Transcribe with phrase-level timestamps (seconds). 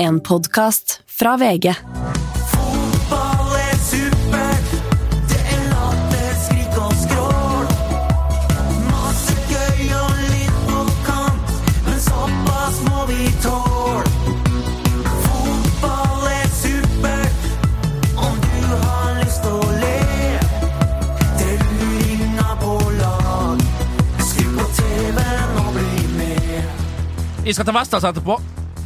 [0.00, 1.74] En podkast fra VG.
[2.50, 4.70] Fotball er supert,
[5.28, 7.66] det er latter, skrik og skrål.
[8.86, 11.52] Masse gøy og litt på kant,
[11.84, 14.06] men såpass må vi tåle.
[15.26, 17.44] Fotball er supert,
[18.16, 19.98] om du har lyst å le.
[21.42, 23.66] Det luringa på lag,
[24.30, 26.88] skru på TV-en og bli med.
[27.44, 28.40] Jeg skal til Vestas etterpå.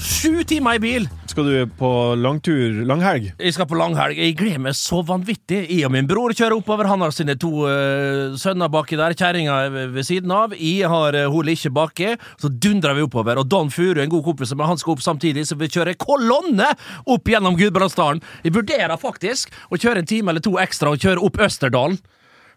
[0.04, 1.04] Sju timer i bil.
[1.31, 3.31] Skal du på langtur, langhelg?
[3.41, 4.19] Jeg skal på langhelg.
[4.20, 5.62] Jeg gleder meg så vanvittig.
[5.65, 6.91] Jeg og min bror kjører oppover.
[6.91, 9.56] Han har sine to uh, sønner baki der, kjerringa
[9.94, 10.53] ved siden av.
[10.60, 12.10] Jeg har uh, hun ikke baki.
[12.37, 13.41] Så dundrer vi oppover.
[13.41, 16.69] Og Don Furu, en god kompis av han skal opp samtidig, så vi kjører kolonne
[17.09, 18.21] opp gjennom Gudbrandsdalen.
[18.44, 21.97] Jeg vurderer faktisk å kjøre en time eller to ekstra og kjøre opp Østerdalen.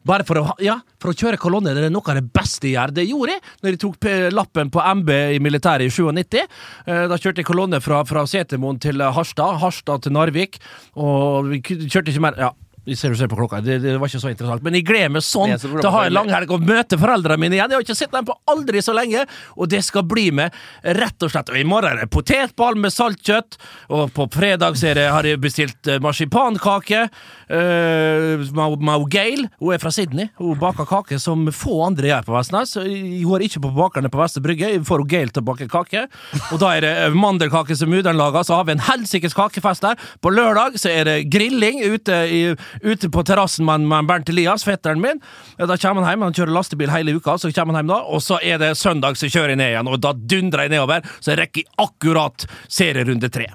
[0.07, 1.73] Bare for å, ja, for å kjøre kolonne.
[1.75, 2.93] Det er noe av det beste jeg gjør.
[2.95, 6.39] Det gjorde jeg når jeg tok lappen på MB i militæret i 97.
[6.87, 10.61] Eh, Da kjørte jeg kolonne fra, fra Setermoen til Harstad, Harstad til Narvik.
[10.95, 12.53] Og vi kjørte ikke mer Ja.
[12.95, 14.63] Ser du ser på klokka, det, det var ikke så interessant.
[14.63, 17.73] Men jeg gleder meg sånn til å ha en langhelg og møte foreldrene mine igjen.
[17.73, 19.25] Jeg har ikke sett dem på aldri så lenge,
[19.57, 20.55] og det skal bli med,
[20.97, 21.51] rett og slett.
[21.51, 23.59] Og i morgen er det potetball med saltkjøtt,
[23.91, 27.07] og på fredag har jeg bestilt eh, marsipankake.
[27.47, 30.27] Uh, Mau Gale, hun er fra Sydney.
[30.39, 32.73] Hun baker kake som få andre gjør på Vestnes.
[32.77, 34.71] Hun er ikke på bakerne på Vestre Brygge.
[34.73, 36.05] Jeg får hun Gale til å bake kake.
[36.51, 39.85] Og da er det eh, mandelkake som mudder'n lager, så har vi en helsikes kakefest
[39.85, 39.99] der.
[40.23, 42.41] På lørdag så er det grilling ute, i,
[42.83, 45.21] ute på terrassen med, med Bernt Elias, fetteren min.
[45.57, 48.01] Da kommer han hjem, han kjører lastebil hele uka, så kommer han hjem da.
[48.13, 51.07] Og så er det søndag så kjører jeg ned igjen, og da dundrer jeg nedover,
[51.19, 53.49] så jeg rekker akkurat serierunde tre.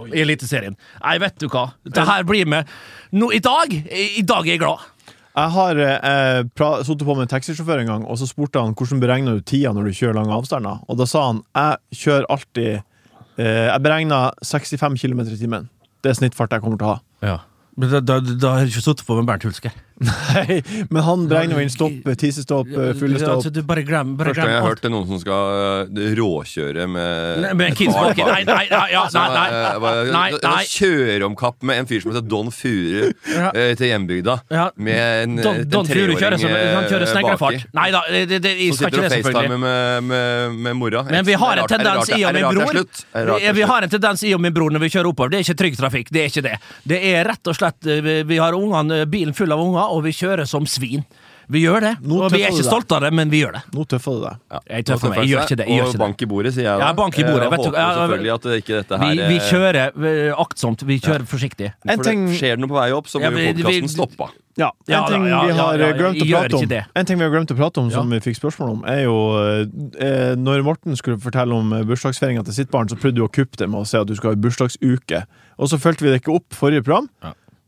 [0.00, 0.76] I Eliteserien.
[1.02, 1.66] Nei, vet du hva.
[1.82, 2.68] Det her blir med
[3.10, 4.84] nå, I dag I dag er jeg glad.
[5.30, 6.40] Jeg har eh,
[6.86, 9.72] sittet på med en taxisjåfør en gang, og så spurte han hvordan beregner du tida
[9.74, 10.80] når du kjører lange avstander.
[10.90, 15.68] Og da sa han jeg kjører alltid eh, Jeg beregner 65 km i timen.
[16.02, 16.98] Det er snittfart jeg kommer til å ha.
[17.26, 17.38] Ja.
[17.80, 19.74] Da, har jeg ikke sittet på med Bernt Hulsker.
[20.00, 23.34] Nei, men han beregner jo inn stopp, tisestopp, eh, fulle Ja, stopp.
[23.40, 27.42] altså, du bare glem, bare Første gang jeg hørte noen som skal eh, råkjøre med
[27.44, 27.88] Nei, med baki.
[28.24, 30.62] Nei, nei, nei, ja, Altså, nei, nei, eh, nei, nei.
[30.70, 33.50] Kjøre om kapp med en fyr som heter Don Furu Ja.
[33.76, 34.38] til hjembygda.
[34.50, 34.70] Ja.
[34.80, 37.58] Med en, Don, en Don Furu kjører, som, treåring, han kjører sneglefart.
[37.60, 37.70] baki.
[37.76, 39.36] Nei da, det, det, det, jeg skal ikke det, selvfølgelig.
[39.36, 41.04] facetimer med, med, med mora.
[41.10, 44.32] Men vi har en tendens, i og med bror vi, vi har en tendens i
[44.36, 45.32] og min bror når vi kjører oppover.
[45.34, 46.10] Det er ikke trygg trafikk.
[46.14, 46.56] Det er ikke det.
[46.88, 50.12] Det er rett og slett Vi, vi har ungene, bilen full av unger, og vi
[50.16, 51.04] kjører som svin.
[51.50, 51.90] Vi gjør det.
[52.06, 53.62] Nå og vi er ikke stolte av det, men vi gjør det.
[53.74, 54.36] Nå tøffer du deg.
[54.70, 55.18] Jeg tøffer meg.
[55.24, 55.64] Jeg gjør ikke det.
[55.66, 56.02] Jeg gjør Og ikke det.
[56.04, 56.84] bank i bordet, sier jeg da.
[56.86, 59.38] Ja, bank i bordet, Jeg vet du- håper selvfølgelig at ikke dette her Vi, vi
[59.40, 60.84] eh, kjører eh, aktsomt.
[60.86, 61.72] Vi kjører forsiktig.
[61.82, 63.90] For det ting- Skjer det noe på vei opp, så Ja, blir vi- jo podkasten
[63.90, 64.30] stoppa.
[64.60, 65.48] Ja, en ting vi har
[65.96, 66.86] glemt å prate om.
[66.94, 68.18] En ting vi har glemt å prate om som Ja.
[68.18, 69.16] vi fikk spørsmål om, er jo
[69.98, 73.28] eh, Når Morten skulle fortelle om eh, bursdagsfeiringa til sitt barn, så prøvde du å
[73.32, 75.24] kuppe det med å si at du skal ha bursdagsuke.
[75.58, 77.08] Og så fulgte vi det ikke opp forrige program.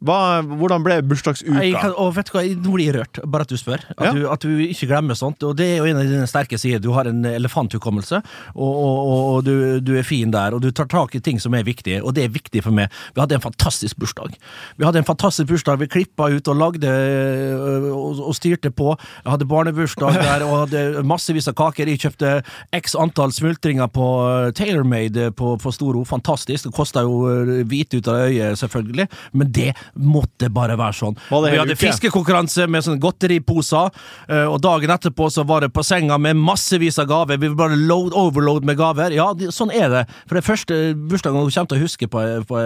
[0.02, 1.62] Hva, hvordan ble bursdagsuka?
[1.62, 3.84] Jeg kan, vet du hva, Nå blir jeg rørt, bare at du spør.
[3.94, 4.12] At, Ja.
[4.16, 5.42] du, at du ikke glemmer sånt.
[5.46, 6.80] Og det er jo en av dine sterke sider.
[6.82, 8.18] Du har en elefanthukommelse,
[8.54, 10.56] og, og, og, og du, du er fin der.
[10.56, 12.90] Og du tar tak i ting som er viktige, og det er viktig for meg.
[13.14, 14.34] Vi hadde en fantastisk bursdag.
[14.78, 15.78] Vi hadde en fantastisk bursdag.
[15.84, 18.96] Vi klippa ut og lagde øh, og, og styrte på.
[19.24, 21.86] Jeg hadde barnebursdag der og hadde massevis av kaker.
[21.92, 22.34] Jeg kjøpte
[22.82, 26.04] x antall smultringer på øh, TaylorMade på, på Storo.
[26.08, 26.66] Fantastisk.
[26.68, 29.08] Det kosta jo øh, hvite ut av øyet, selvfølgelig,
[29.38, 31.18] men det måtte bare være sånn.
[31.30, 33.90] Vi hadde fiskekonkurranse med sånne godteriposer,
[34.28, 37.40] eh, og dagen etterpå så var det på senga med massevis av gaver.
[37.40, 39.14] Vi var bare load, overload med gaver.
[39.16, 40.04] Ja, sånn er det.
[40.26, 42.62] For det første bursdagen hun kommer til å huske på, på,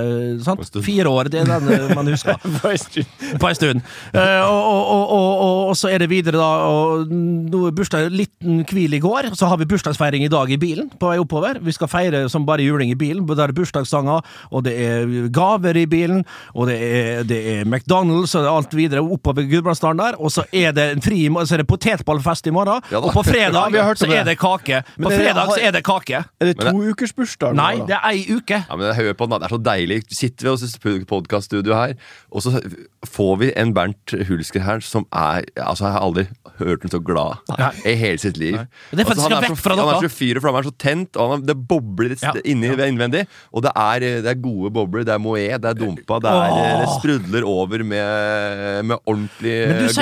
[0.47, 0.81] sant?
[0.87, 2.39] Fire år, det er den eh, man husker.
[3.41, 3.83] på en stund.
[4.13, 6.51] Eh, og, og, og, og, og, og så er det videre, da.
[6.71, 9.33] Og nå er bursdag liten hvil i går.
[9.39, 11.61] Så har vi bursdagsfeiring i dag i bilen på vei oppover.
[11.65, 13.27] Vi skal feire som bare juling i bilen.
[13.37, 16.25] Der er bursdagssanger, og det er gaver i bilen,
[16.55, 20.19] og det er, det er McDonald's og alt videre oppover Gudbrandsdalen der.
[20.21, 23.23] Og så er det en fri, så er det potetballfest i morgen, Ja og på
[23.25, 24.83] fredag Ja, så er det kake.
[24.97, 26.25] På det- fredag så er det kake.
[26.41, 27.55] Er det to ukers bursdag?
[27.57, 28.65] Nei, det er ei uke.
[28.69, 29.39] Ja, men Hør på den, da.
[29.39, 30.03] det er så deilig.
[30.11, 31.95] Sitter vi i podkaststudio her,
[32.33, 32.61] og så
[33.07, 36.27] får vi en Bernt Hulsker her som er Altså, jeg har aldri
[36.59, 37.71] hørt ham så glad Nei.
[37.85, 38.57] i hele sitt liv.
[38.91, 40.71] Det er Altså, han er så- fra Han er så fyr og flamme, han er
[40.71, 42.33] så tent, og han, det bobler litt Ja.
[42.45, 43.27] inni innvendig.
[43.53, 45.05] Og det er, det er gode bobler.
[45.05, 49.55] Det er moé, det er Dumpa, det, er, sprudler over med, med ordentlig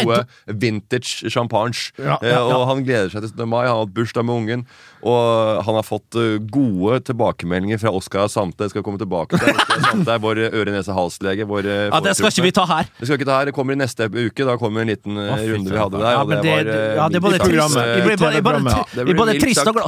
[0.05, 0.25] gode
[0.61, 1.75] vintage champagne.
[1.99, 2.57] Ja, Eh, ja, ja.
[2.57, 3.49] Og han gleder seg til 17.
[3.49, 3.65] mai.
[3.67, 4.67] Han har hatt bursdag med ungen.
[5.05, 8.65] Og han har fått eh, gode tilbakemeldinger fra Oskar Sante.
[8.65, 11.45] Jeg skal komme tilbake til Oskar Sante er vår eh, øre-nese-hals-lege.
[11.45, 12.89] eh, Ja, Det skal ikke vi ta her.
[12.99, 13.51] Det skal ikke ta her.
[13.51, 14.45] Det kommer i neste uke.
[14.49, 16.11] Da kommer en liten Å, runde vi hadde der.
[16.15, 17.69] Ja, og men det, det- var eh, ja, det er både trist- ja.
[18.95, 19.03] det
[19.67, 19.87] og glad.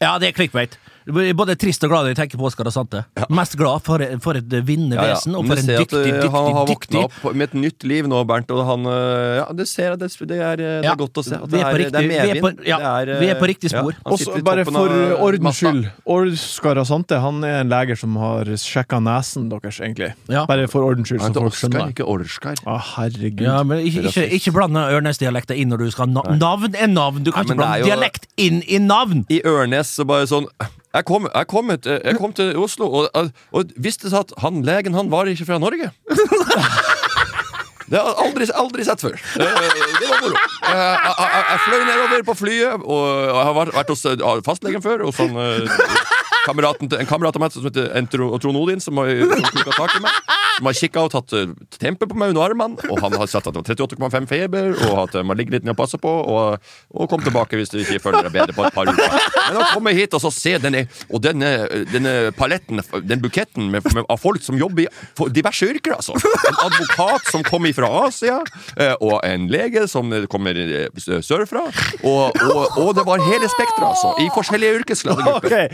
[0.00, 0.78] Ja, det er clickbait.
[1.08, 3.00] Både trist og glad når jeg tenker på Oskar og Sante.
[3.32, 5.14] Mest glad for, for et vinnende Ja, ja.
[5.16, 7.86] vesen, og for en dyktig, dyktig, eh, dyktig, Han har våkna opp med et nytt
[7.88, 8.50] liv nå, Bernt.
[8.52, 10.00] Og han eh, Ja, det ser jeg.
[10.02, 11.38] Det, det, er, det er godt å se.
[11.38, 12.08] At Vi det er er, det er
[12.42, 12.60] medvind.
[12.68, 13.96] ja, eh, vi er på riktig spor.
[14.04, 14.92] Også, bare for
[15.24, 15.88] ordens skyld.
[16.04, 20.12] Oskar Asante han er en leger som har sjekka nesen deres, egentlig.
[20.28, 20.44] Ja.
[20.50, 21.94] Bare for ordens skyld, Han så heter folk Oskar, skjønner.
[21.96, 22.60] ikke Orskar.
[22.68, 23.46] Å, herregud.
[23.48, 26.86] Ja, men ikke, ikke, ikke blande Ørnes-dialekta inn når du skal ha na Navn er
[26.92, 27.24] navn.
[27.24, 29.24] Du kan Nei, ikke blande jo- dialekt inn i navn!
[29.32, 30.46] I Ørnes så bare sånn
[30.98, 34.62] jeg kom, jeg, kom et, jeg kom til Oslo og, og, og visste at han
[34.66, 35.92] legen han var ikke fra Norge.
[37.88, 39.14] Det har jeg aldri, aldri sett før.
[39.16, 40.34] Det, var moro.
[40.36, 45.06] Jeg, jeg, jeg, fløy nedover på flyet, og jeg har vært, hos eh, fastlegen før.
[45.08, 45.86] Hos han, eh,
[46.44, 50.02] kameraten en kamerat av meg som heter Entro, Trond Odin, som har som tak i
[50.04, 50.20] meg.
[50.58, 52.90] Som har kikka og tatt uh, tempe på meg under armene.
[52.90, 55.74] Og han har sagt at det var 38,5 feber, og at man ligger litt ned
[55.76, 56.10] og passer på.
[56.10, 59.16] Og, og kom tilbake hvis du ikke føler deg bedre på et par uker.
[59.38, 61.52] Men å komme hit og så se denne, og denne,
[61.92, 66.16] denne paletten, den buketten med, med, av folk som jobber i diverse yrker, altså.
[66.48, 68.40] En advokat som kommer fra Asia,
[68.76, 70.88] eh, og en lege som kommer eh,
[71.24, 71.66] sørfra.
[72.02, 74.14] Og, og, og det var hele spekteret, altså.
[74.22, 75.38] I forskjellige yrkesgrupper.
[75.38, 75.66] Okay.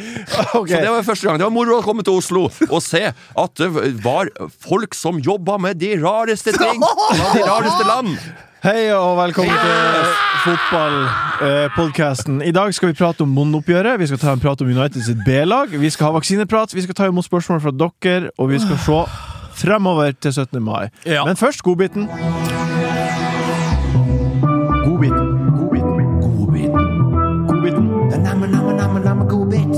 [0.55, 0.75] Okay.
[0.75, 1.39] Så det var første gang.
[1.41, 3.69] Det var moro å komme til Oslo og se at det
[4.05, 4.31] var
[4.63, 8.19] folk som jobber med de rareste ting fra de rareste land.
[8.65, 10.07] Hei og velkommen til
[10.45, 12.43] fotballpodkasten.
[12.43, 13.99] I dag skal vi prate om bondeoppgjøret.
[14.01, 15.69] Vi skal ta en prat om United sitt B-lag.
[15.69, 16.75] Vi skal ha vaksineprat.
[16.75, 19.03] Vi skal ta imot spørsmål fra dere, og vi skal se
[19.61, 20.63] fremover til 17.
[20.65, 20.89] mai.
[21.07, 21.25] Ja.
[21.29, 22.09] Men først godbiten.
[24.85, 25.29] Godbiten.
[25.61, 25.95] Godbiten.
[26.25, 26.73] Godbiten.
[27.53, 27.89] Godbiten.
[28.11, 29.75] var namme-namme-namme-godbit.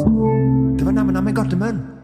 [0.79, 1.96] Det var namme,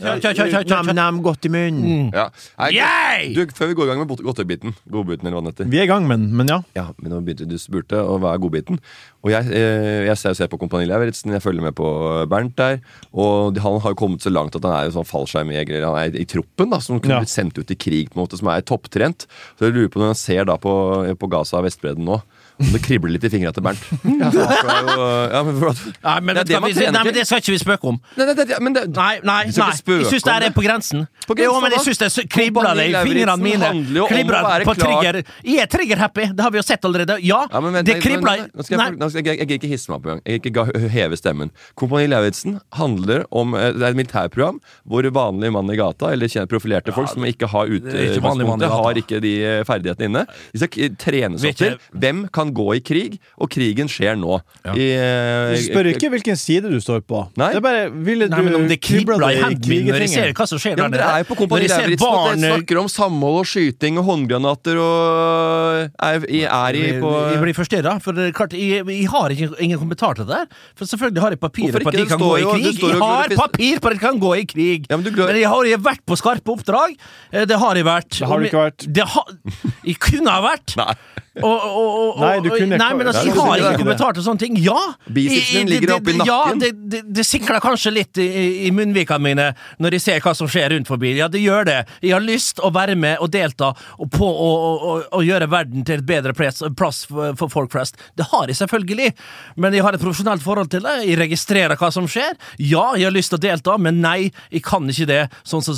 [0.00, 2.10] Nam-nam, godt i munnen.
[2.14, 2.28] Ja.
[2.58, 5.68] Nei, du, før vi går i gang med godtebiten Godbiten, eller hva den heter.
[5.72, 6.60] Vi er i gang, men, men ja.
[6.76, 8.80] Ja, men nå begynte du spurte, og hva er godbiten?
[9.26, 11.88] Og jeg, eh, jeg ser, ser på Kompani Lauritzen, jeg følger med på
[12.30, 12.78] Bernt der.
[13.12, 15.84] Og de- han har jo kommet så langt at han er jo sånn fallskjermjeger.
[15.88, 17.22] Han er i troppen, da, som kunne Ja.
[17.24, 19.26] blitt sendt ut i krig, på en måte, som er topptrent.
[19.58, 20.72] Så jeg lurer på når han ser da på,
[21.18, 22.20] på Gaza og Vestbredden nå,
[22.58, 23.82] det kribler litt i fingra til Bernt.
[24.18, 27.42] Ja, jo, men for at, Nei, men, Det er det man nei, men det skal
[27.42, 27.98] ikke vi spøke om.
[28.18, 29.44] Nei, nei, det, men det, Nei, nei, nei.
[29.46, 31.04] jeg syns det er på grensen.
[31.28, 33.70] På grensen, jo, men jeg syns det er- kribler det i fingrene mine.
[34.10, 34.82] Kribler på klar.
[34.82, 35.20] trigger.
[35.46, 37.18] Jeg er trigger-happy, det har vi jo sett allerede.
[37.24, 39.60] Ja, Ja, men vent, det nei, kribler nå- skal jeg, nå skal jeg, jeg, jeg
[39.62, 40.22] ikke hisse meg opp engang.
[40.26, 41.52] Jeg ikke heve stemmen.
[41.78, 46.46] Kompani Lauritzen handler om eh, Det er et militærprogram hvor vanlige mann i gata, eller
[46.50, 50.24] profilerte folk som ikke har det ikke vanlig utgangspunktet, har ikke de eh, ferdighetene inne.
[50.52, 54.40] De skal trenes opp til hvem kan kan gå i krig, og krigen skjer nå.
[54.74, 57.22] I, eh, Du spør ikke hvilken side du står på.
[57.38, 57.52] Nei.
[57.54, 60.32] Det er bare, ville Nei, men om det kribler i hendene mine når jeg ser
[60.38, 63.38] hva som skjer Ja, der er Kompani Når jeg ser barn dere snakker om samhold
[63.42, 68.28] og skyting og håndgranater og er, i- er i på Jeg blir forstyrra, for det
[68.28, 70.46] er klart, jeg, jeg har ikke, ingen kommentar til det der.
[70.78, 72.82] For selvfølgelig har jeg papirer Hvorfor på at de kan gå i krig.
[72.82, 74.86] Jeg har papir på at de kan gå i krig!
[74.90, 76.96] Ja, men du Men jeg har jeg vært på skarpe oppdrag.
[77.32, 78.10] Eh, Det har jeg vært.
[78.18, 78.86] Det har du ikke vært.
[78.98, 79.24] Det har,
[79.88, 80.76] jeg kunne ha vært!
[80.80, 80.94] Nei.
[81.42, 84.38] Og, og, og, Nei, du kunne nei, men altså, jeg har ikke kommentar til sånne
[84.42, 84.56] ting.
[84.64, 84.76] Ja!
[85.06, 86.26] Bicepsen i- ligger oppi nakken.
[86.26, 88.26] Ja, det, det, det sikler kanskje litt i,
[88.66, 91.14] i- munnvikene mine når jeg ser hva som skjer rundt forbi.
[91.18, 91.76] Ja, det gjør det.
[92.02, 95.46] Jeg har lyst å være med og delta og på å og, og, og gjøre
[95.50, 97.96] verden til et bedre plass, plass for, for folk flest.
[98.18, 99.12] Det har jeg selvfølgelig,
[99.56, 100.96] men jeg har et profesjonelt forhold til det.
[101.08, 102.34] Jeg registrerer hva som skjer.
[102.58, 105.74] Ja, jeg har lyst til å delta, men nei, jeg kan ikke det, sånn som,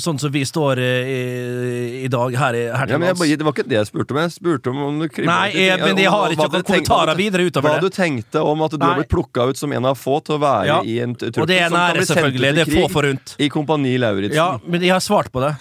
[0.00, 3.18] sånn som vi står i, i dag her, her til lands.
[3.20, 4.20] bare- det var ikke det jeg spurte om.
[4.22, 7.80] Jeg spurte om, du Nei, jeg- men jeg har ikke noen kommentarer videre utover Hva
[7.80, 10.40] du tenkte om at du har blitt plukka ut som en av få til å
[10.42, 12.16] være Ja, i en t- og det er en som kan ære, bli sendt ut
[12.16, 12.54] selvfølgelig.
[12.54, 13.36] Det er få forunt.
[13.38, 14.34] I Kompani Lauritzen.
[14.38, 15.54] Ja, men jeg har svart på det.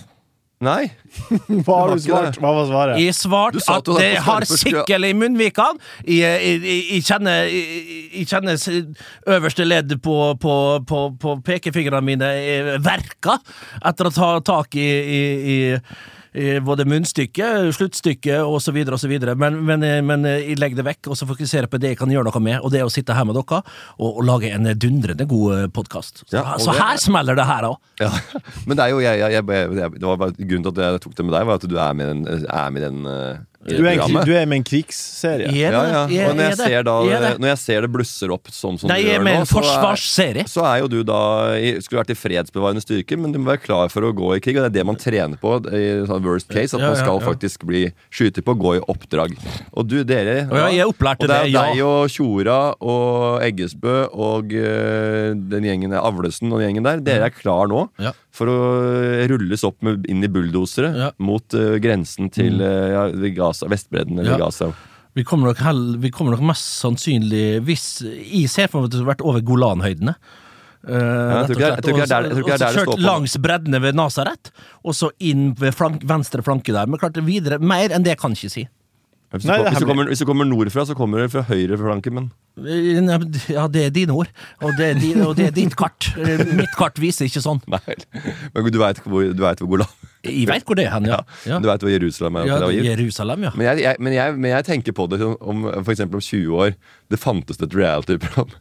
[0.61, 0.91] Nei.
[1.65, 2.35] Hva har du svart?
[2.37, 2.99] Hva var svaret?
[3.01, 5.79] Jeg svart Du sa at det har sikkel i munnvikene.
[6.05, 8.61] Jeg, jeg, jeg, jeg kjenner, jeg, kjenner
[9.25, 10.55] øverste ledd på, på,
[10.85, 13.39] på, på pekefingrene mine er verka
[13.83, 15.21] etter å ta tak i, i,
[15.55, 15.79] i i
[16.63, 19.13] både munnstykket, sluttstykket osv., osv.
[19.35, 22.29] Men, men, men jeg legger det vekk og så fokuserer på det jeg kan gjøre
[22.29, 23.59] noe med, og det er å sitte her med dere
[23.97, 26.23] og, og lage en dundrende god podkast.
[26.27, 27.77] Så, Ja, så det- her smeller det her òg.
[27.99, 28.11] Ja.
[28.67, 31.15] Men det er jo jeg, jeg, jeg, Det var bare Grunnen til at jeg tok
[31.17, 33.85] det med deg, var at du er med i den, er med den eh, Du
[33.85, 35.45] er, en, du er med en krigsserie.
[35.51, 35.75] Er?
[35.75, 35.99] Ja, ja.
[36.09, 38.79] Er- Og når er jeg, ser da, Er når jeg ser det blusser opp sånn
[38.81, 40.45] som Nei, du er gjør med nå, en forsvarsserie.
[40.49, 41.19] så er jo du da
[41.85, 44.57] Skulle vært i fredsbevarende styrker, men du må være klar for å gå i krig.
[44.57, 46.73] Og det er det man trener på i sånn worst case.
[46.73, 49.37] At man skal faktisk bli skyter på, gå i oppdrag.
[49.77, 51.65] Og du, dere Og ja, jeg opplærte Og det er ja.
[51.69, 57.05] deg og Tjora og Eggesbø og eh, den gjengen Avlesen og den gjengen der.
[57.05, 58.15] Dere er klar nå Ja.
[58.31, 58.59] For å
[59.31, 61.09] rulles opp med, inn i bulldosere Ja.
[61.19, 64.45] mot uh, grensen til ja, Gaza, Vestbredden eller Ja.
[64.45, 64.71] Gaza.
[65.13, 68.93] Vi kommer, nok hell, vi kommer nok mest sannsynlig Hvis Jeg ser for meg at
[68.95, 70.13] det har vært over Golanhøydene.
[70.81, 72.95] Uh, er- jeg tror ikke det er der- det står på.
[72.95, 74.49] kjørt langs breddene ved Nasaret,
[74.83, 76.87] og så inn ved flank, venstre flanke der.
[76.87, 78.67] Men klart videre, mer enn det kan jeg ikke si.
[79.31, 81.77] Hvis, du, Nei, hvis, du kommer, hvis du kommer nordfra, så kommer du fra høyre
[81.79, 82.99] flanke, men Eh,
[83.55, 84.27] Ja, det er dine ord,
[84.61, 86.09] og det er, din, og det er ditt kart.
[86.51, 87.61] Mitt kart viser ikke sånn.
[87.71, 87.95] Nei.
[88.53, 91.21] Men du veit hvor, du vet hvor Golan Jeg veit hvor det er hen, ja.
[91.47, 91.61] ja.
[91.63, 92.51] Du veit hvor Jerusalem er?
[92.51, 93.53] Ja, er Jerusalem, ja.
[93.55, 96.75] Men jeg, jeg, men, jeg, men jeg tenker på det om eksempel om 20 år
[97.09, 98.51] Det fantes et reality-program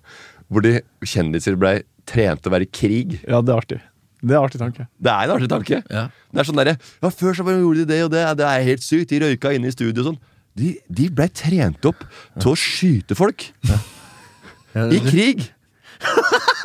[0.50, 1.76] hvor de kjendiser ble
[2.10, 3.12] trent til å være i krig.
[3.22, 3.76] Ja, det er artig.
[4.18, 4.86] Det er en artig tanke.
[4.98, 5.78] Det er en artig tanke.
[5.86, 6.08] Ja.
[6.10, 8.82] Det er sånn derre Ja, før så gjorde de det og det, det er helt
[8.82, 9.12] sykt.
[9.12, 10.18] De røyka inne i studio og sånn.
[10.58, 12.02] De, de ble trent opp
[12.40, 13.50] til å skyte folk.
[14.74, 15.48] I krig!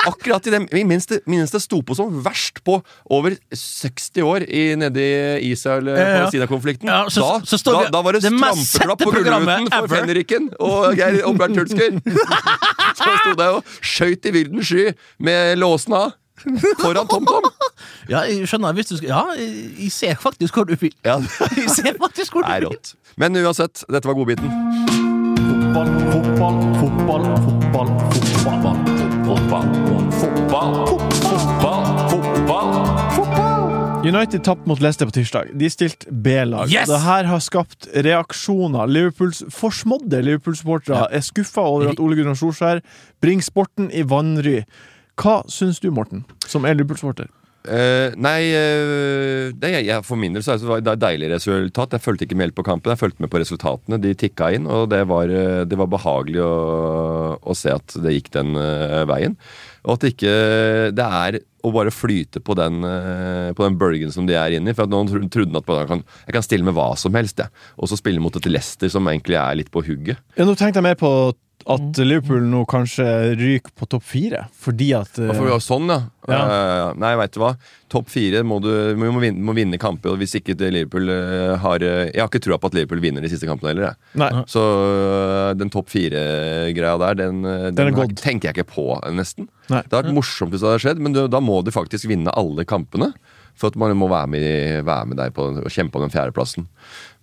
[0.06, 2.78] Akkurat i det mens det, mens det sto på som verst på
[3.12, 5.50] over 60 år i, nede i.
[5.52, 6.88] Israel-Palestina-konflikten.
[6.88, 9.88] Ja, så- da, så da, vi- da var det det mest trampeklapp på Gullruten for.
[9.92, 11.98] Fenriken og Geir og Bernt Hulsker.
[12.96, 14.86] Så sto der og skøyt i vilden sky
[15.20, 16.14] med låsen av
[16.82, 17.46] foran TomTom.
[18.10, 18.72] Ja, jeg skjønner.
[18.76, 20.92] Hvis du skal Ja, jeg ser faktisk hvor du vil.
[21.04, 21.16] Ja,
[21.56, 22.68] Jeg ser faktisk hvor du vil.
[22.70, 22.94] rått.
[23.16, 24.50] Men uansett, dette var godbiten.
[25.76, 27.24] Fotball, fotball, fotball,
[28.44, 28.78] fotball,
[29.26, 29.76] fotball.
[34.06, 35.48] United tapte mot Leicester på tirsdag.
[35.58, 36.70] De stilte B-lag.
[36.70, 36.86] Yes!
[36.88, 38.86] Det her har skapt reaksjoner.
[38.86, 42.82] Liverpools forsmådde Liverpool-supportere er skuffa over at Ole Gunnar Solskjær
[43.24, 44.60] bringer sporten i vanry.
[45.16, 47.30] Hva syns du, Morten, som er Liverpool-sporter?
[47.66, 51.96] Uh, nei, uh, det, jeg, for min del så var det et deilig resultat.
[51.96, 53.98] Jeg fulgte ikke med helt på kampen, jeg fulgte med på resultatene.
[54.02, 56.52] De tikka inn, og det var, eh, det var behagelig å,
[57.42, 59.34] å se at det gikk den uh, veien.
[59.86, 60.36] Og at det ikke
[60.94, 64.70] Det er å bare flyte på den, eh, på den bølgen som de er inne
[64.70, 64.76] i.
[64.76, 67.50] For at noen trodde at jeg kan, jeg kan stille med hva som helst, jeg.
[67.78, 70.22] Og så spille mot et Leicester som egentlig er litt på hugget.
[70.38, 71.10] Ja, nå tenkte jeg mer på
[71.66, 73.04] at Liverpool nå kanskje
[73.40, 75.96] ryker på topp fire, fordi at uh, for, ja, sånn, ja.
[76.30, 76.36] Ja.
[76.46, 77.52] Uh, nei, veit du hva.
[77.90, 78.68] Topp fire må du
[78.98, 80.12] må, må, vinne, må vinne kamper.
[80.14, 83.22] Og hvis ikke Liverpool eh, har eh, Jeg har ikke trua på at Liverpool vinner
[83.22, 83.92] de siste kampene heller.
[83.92, 84.22] jeg.
[84.22, 84.30] Nei.
[84.50, 84.62] Så
[85.58, 89.46] den topp fire-greia der, den, den, den, har- tenker jeg ikke på, nesten.
[89.70, 89.82] Nei.
[89.86, 92.34] Det har vært morsomt hvis det hadde skjedd, men du, da må du faktisk vinne
[92.38, 93.12] alle kampene.
[93.56, 94.48] For at man må være med,
[94.86, 96.66] være med deg på og kjempe om den fjerdeplassen.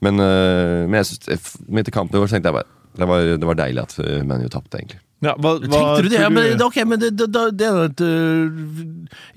[0.04, 3.58] Men, men jeg synes, i kampen i går tenkte jeg bare det var, det var
[3.60, 5.00] deilig at øh, ManU tapte, egentlig.
[5.24, 6.20] Ja, hva, hva Tenkte du det?
[6.20, 8.64] Ja, men, ok, men det, det, det, er et øh,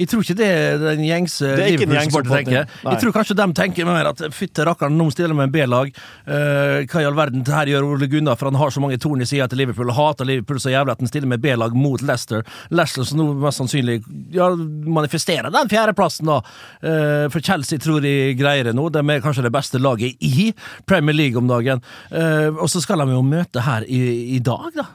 [0.00, 2.72] Jeg tror ikke det er den gjengse er Liverpool-supporter tenker.
[2.82, 5.92] Jeg tror kanskje de tenker mer at fytte rakkeren, nå stiller med en B-lag.
[6.26, 8.98] Uh, hva i all verden det her gjør Ole Gunnar, for han har så mange
[9.02, 9.92] torn i sida til Liverpool.
[9.94, 12.42] Hater Liverpool så jævlig at han stiller med B-lag mot Leicester.
[12.74, 14.00] Leicester som nå mest sannsynlig
[14.34, 14.50] ja,
[14.98, 16.40] manifesterer den fjerdeplassen, da.
[16.82, 18.88] Uh, for Chelsea tror de greier det nå.
[18.94, 20.50] De er kanskje det beste laget i
[20.88, 21.84] Premier League om dagen.
[22.10, 24.02] Uh, og så skal de jo møte her i,
[24.34, 24.88] i dag, da.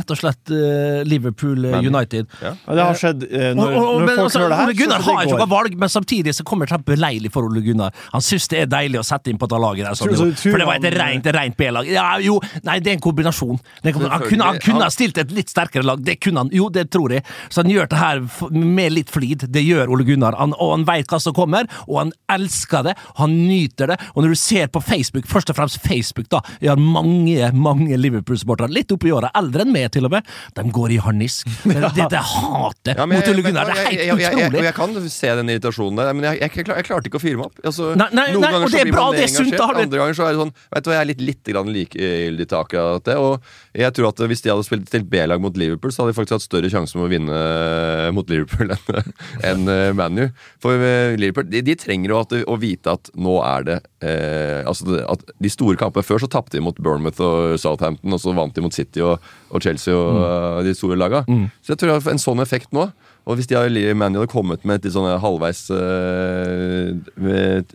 [0.00, 2.26] Rett og slett eh, Liverpool eh, United.
[2.42, 4.64] Ja, det har skjedd eh, når, Og- og- når men folk altså, hører det her.
[4.70, 7.32] Ole Gunnar har ikke noe valg, men samtidig så kommer det til å bli beleilig
[7.34, 7.92] for Ole Gunnar.
[8.12, 10.52] Han syns det er deilig å sette inn på det laget der, sånn, Tror- tror
[10.52, 11.86] for det var et rent, rent B-lag.
[11.90, 13.58] Ja, jo, nei, det er en kombinasjon.
[13.82, 14.20] Det er en kombinasjon.
[14.20, 16.50] Han, kunne, han kunne ha stilt et litt sterkere lag, det kunne han.
[16.52, 17.24] Jo, det tror jeg.
[17.48, 18.20] Så han gjør det her
[18.50, 19.44] med litt flid.
[19.50, 20.36] Det gjør Ole Gunnar.
[20.38, 22.94] Han, og han veit hva som kommer, og han elsker det.
[23.18, 23.98] Han nyter det.
[24.14, 27.96] Og når du ser på Facebook, først og fremst Facebook, da Jeg har mange, mange
[27.96, 30.19] Liverpool-supportere, litt oppi åra, eldre enn meg til og med,
[30.56, 31.48] de går i harnisk.
[31.80, 31.88] Ja.
[31.94, 34.64] det, det hatet Ja, mot Ole Gunnar, det er helt jeg- jeg- jeg- utrolig.
[34.64, 37.60] Jeg kan se den irritasjonen der, men jeg, klar- klarte ikke å fyre meg opp.
[37.64, 39.68] Altså, Nei, nei, noen nei, ganger så det blir bra, man det er sunt, da
[39.70, 42.58] Andre ganger så er det sånn Vet du hva, jeg er litt, litt likegyldig til
[42.58, 43.16] akkurat det.
[43.16, 43.40] Og
[43.74, 46.36] jeg tror at hvis de hadde spilt stilt B-lag mot Liverpool, så hadde de faktisk
[46.36, 49.10] hatt større sjanse med å vinne eh, mot Liverpool enn
[49.50, 50.28] en, uh, ManU.
[50.62, 54.68] For uh, Liverpool de, de trenger jo at, å vite at nå er det uh,
[54.68, 58.34] Altså at de store kampene Før så tapte de mot Bournemouth og Southampton, og så
[58.36, 61.24] vant de mot City og, og Chelsea og eh, de store laga.
[61.62, 62.88] Så jeg tror jeg har en sånn effekt nå.
[63.28, 66.90] Og hvis de hadde, Man hadde kommet med et litt sånn halvveis eh,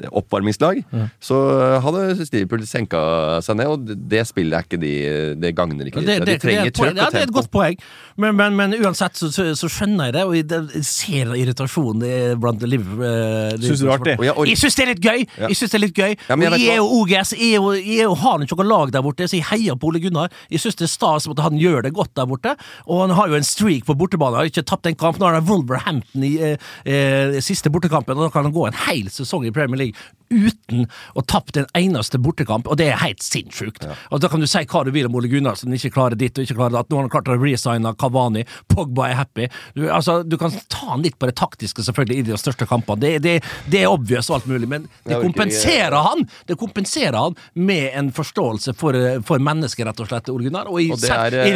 [0.09, 1.05] oppvarmingslag, mm.
[1.23, 1.39] så
[1.83, 2.99] hadde Liverpool senka
[3.45, 4.93] seg ned, og det, spillet er ikke de
[5.41, 6.03] Det gagner ikke.
[6.05, 7.03] Det, det, de er trenger trøkk og tempo.
[7.03, 7.77] ja, det er et godt poeng,
[8.21, 12.63] men, men, men uansett så, så, så skjønner jeg det, og jeg, ser irritasjonen blant
[12.65, 13.05] Liverpool.
[13.05, 14.15] Uh, Syns du det er artig?
[14.19, 15.25] Og jeg og, Jeg syns det er litt gøy!
[15.25, 15.49] Ja.
[15.49, 17.59] Jeg synes det er litt gøy Ja, jeg Og jeg er jo OGS, jeg, er
[17.59, 20.33] jo, jeg er har ikke noe lag der borte, så jeg heier på Ole Gunnar.
[20.51, 23.31] Jeg syns det er stas at han gjør det godt der borte, og han har
[23.31, 24.37] jo en streak på bortebane.
[24.37, 25.19] Han har ikke tapt en kamp.
[25.19, 28.79] Nå har han Wolverhampton i eh, eh, siste bortekampen, og da kan han gå en
[28.87, 29.95] hel sesong i Premier League
[30.33, 33.85] uten å tapt en eneste bortekamp, og det er helt sinnssykt.
[34.11, 36.37] Og Da kan du si hva du vil om Ole Gunnar, som ikke klarer ditt
[36.39, 36.89] og ikke klarer datt.
[36.89, 39.47] Nå har han klart å resigne Kavani, Pogba er happy.
[39.77, 42.99] Du, altså, du kan ta han litt på det taktiske, selvfølgelig, i de største kampene.
[43.05, 43.35] Det, det,
[43.71, 48.09] det er obvious og alt mulig, men det kompenserer han Det kompenserer han med en
[48.15, 50.71] forståelse for, for mennesket, rett og slett, Ole Gunnar.
[50.73, 51.51] Og i, Og er, eh,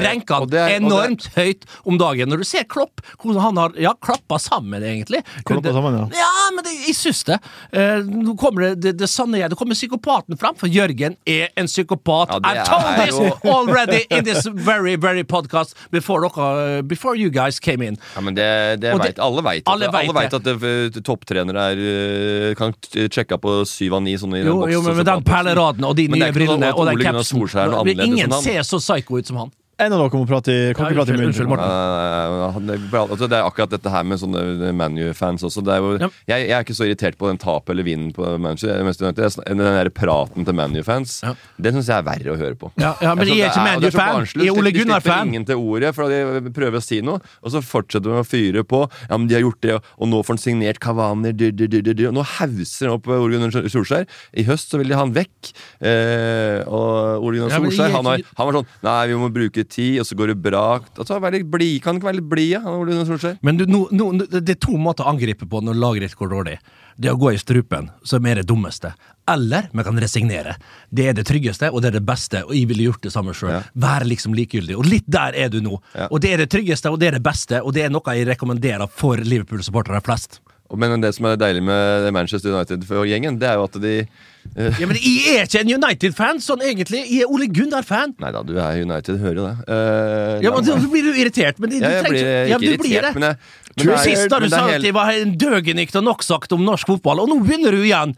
[0.49, 2.29] det er- det- enormt høyt om dagen.
[2.29, 5.21] Når du ser Klopp, hvordan han har ja, klappa sammen, egentlig.
[5.45, 6.05] Klappa sammen, ja.
[6.19, 7.37] Ja, men det, jeg syns det.
[7.71, 9.49] Eh, nå kommer det, det, det sanne jeg.
[9.51, 12.29] Det kommer psykopaten fram, for Jørgen er en psykopat.
[12.33, 17.29] Ja, I've told this jo- already in this very, very podcast before, dere, before you
[17.29, 17.97] guys came in.
[18.15, 18.49] Ja, men det,
[18.81, 21.83] det vet, Alle veit alle alle vet at eh, topptrenere er,
[22.49, 25.05] eh, kan t- sjekke på syv av ni sånne i den Jo, jo, men med
[25.05, 25.29] den boksen.
[25.29, 27.45] perleraden og de nye brillene og den capsen
[27.99, 29.51] Ingen ser så psycho ut som han.
[29.79, 31.29] En av dere må prate i Kan ikke prate i munnen.
[31.31, 31.69] unnskyld, Morten.
[31.69, 35.63] Nei, nei, det er altså, det er akkurat dette her med sånne ManU-fans også.
[35.63, 36.09] Det er jo, Ja.
[36.27, 38.75] jeg, jeg er ikke så irritert på den tapet eller vinden på Manchester.
[38.75, 41.33] Er er- Den der praten til ManU-fans, Ja.
[41.61, 42.71] den syns jeg er verre å høre på.
[42.77, 44.25] Ja, ja, men Altså, jeg er ikke og det så ManU-fan.
[44.35, 45.27] Jeg er Ole De slipper Gunnar-fan.
[45.27, 48.63] ingen til ordet, for de prøver å si noe, og så fortsetter de å fyre
[48.63, 48.89] på.
[49.09, 51.81] Ja, men de har gjort det, og nå får han signert Kavani du, du, du,
[51.81, 52.05] du, du.
[52.07, 54.05] Og Nå hauser han opp Ole Gunnar Solskjær.
[54.35, 55.53] I høst så vil de ha han vekk.
[55.81, 59.13] Eh, og Ole Gunnar Ja, jeg Solskjær er han, har, han var sånn Nei, vi
[59.19, 60.63] må bruke tid, og så går du bra.
[60.97, 61.71] Altså, vær litt bli.
[61.83, 63.37] Kan ikke være litt blid, ja?
[63.45, 66.33] Men du, no, no, det er to måter å angripe på når laget ditt går
[66.33, 66.57] dårlig.
[66.99, 68.91] Det å gå i strupen, som er det dummeste.
[69.29, 70.57] Eller vi kan resignere.
[70.91, 72.43] Det er det tryggeste, og det er det beste.
[72.47, 73.53] Og jeg ville gjort det samme sjøl.
[73.55, 73.63] Ja.
[73.79, 74.75] Vær liksom likegyldig.
[74.75, 75.79] Og litt der er du nå.
[75.93, 76.09] Ja.
[76.09, 78.27] Og det er det tryggeste, og det er det beste, og det er noe jeg
[78.33, 80.41] rekommenderer for Liverpool-supportere flest.
[80.77, 84.97] Men det som er deilig med Manchester United-gjengen, det er jo at de Ja, men
[85.01, 87.01] jeg er ikke en United-fan, sånn egentlig.
[87.09, 88.13] Jeg er Ole Gunnar-fan.
[88.21, 89.55] Nei da, du er United, hører jo det.
[89.65, 91.59] Uh, Ja, men nei, Da blir du irritert.
[91.59, 91.81] Men det.
[91.81, 93.13] Ja, jeg blir ikke- ikke ja, du blir irritert, det.
[93.15, 93.37] men jeg
[93.79, 96.51] men Tror det Sist da du det sa at jeg var en døgenikt og noksagt
[96.51, 98.15] om norsk fotball, og nå begynner du igjen!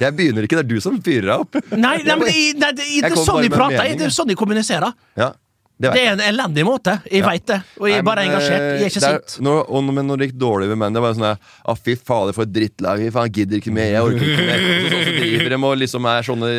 [0.00, 1.58] Jeg begynner ikke, det er du som fyrer deg opp.
[1.76, 3.92] Nei, nei, men det, nei, det, det er sånn de prater.
[3.98, 4.94] Det er sånn de kommuniserer.
[5.16, 5.32] Ja,
[5.78, 6.94] det Det er en elendig måte.
[7.10, 7.30] Jeg Ja.
[7.30, 7.58] vet det.
[7.80, 8.62] Og jeg er bare engasjert.
[8.62, 9.42] Jeg er ikke det er- sint.
[9.44, 12.32] Når, men når det gikk dårlig med menn, det var sånn her Å, fy fader,
[12.32, 13.02] for et drittlag.
[13.12, 13.90] Faen, gidder ikke mer.
[13.92, 14.58] Jeg orker ikke mer.
[14.64, 16.52] Så, så, så driver de og liksom er sånne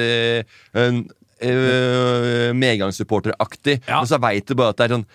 [0.78, 1.02] øh,
[1.42, 3.82] øh, medgangssupporteraktig.
[3.88, 4.00] Ja.
[4.02, 5.06] Men så veit du bare at det er sånn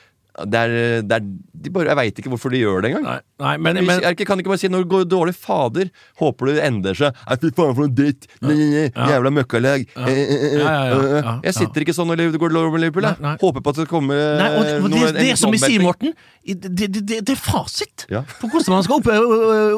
[0.49, 1.25] det er, det er,
[1.63, 3.05] de bare, Jeg veit ikke hvorfor de gjør det engang.
[3.05, 5.91] Nei, nei, men, Men, jeg kan ikke bare si når det går dårlig, fader,
[6.23, 7.19] håper du det endrer seg.
[7.43, 8.25] Fy faen, for noe dritt!
[8.41, 8.49] Ja.
[8.49, 9.85] nei, Jævla møkkalag!
[9.93, 12.55] Eh, eh, eh, Ja, ja, ja, eh, ja, Jeg sitter ikke sånn når det går
[12.57, 13.09] dårlig med Liverpool.
[13.11, 13.21] jeg.
[13.27, 13.35] Nei.
[13.45, 15.85] Håper på at det kommer Nei, og, og det, noe- det en som vi sier.
[15.85, 16.17] Morten,
[16.49, 18.25] det, det, det, det er fasit Ja.
[18.41, 19.13] på hvordan man skal opp,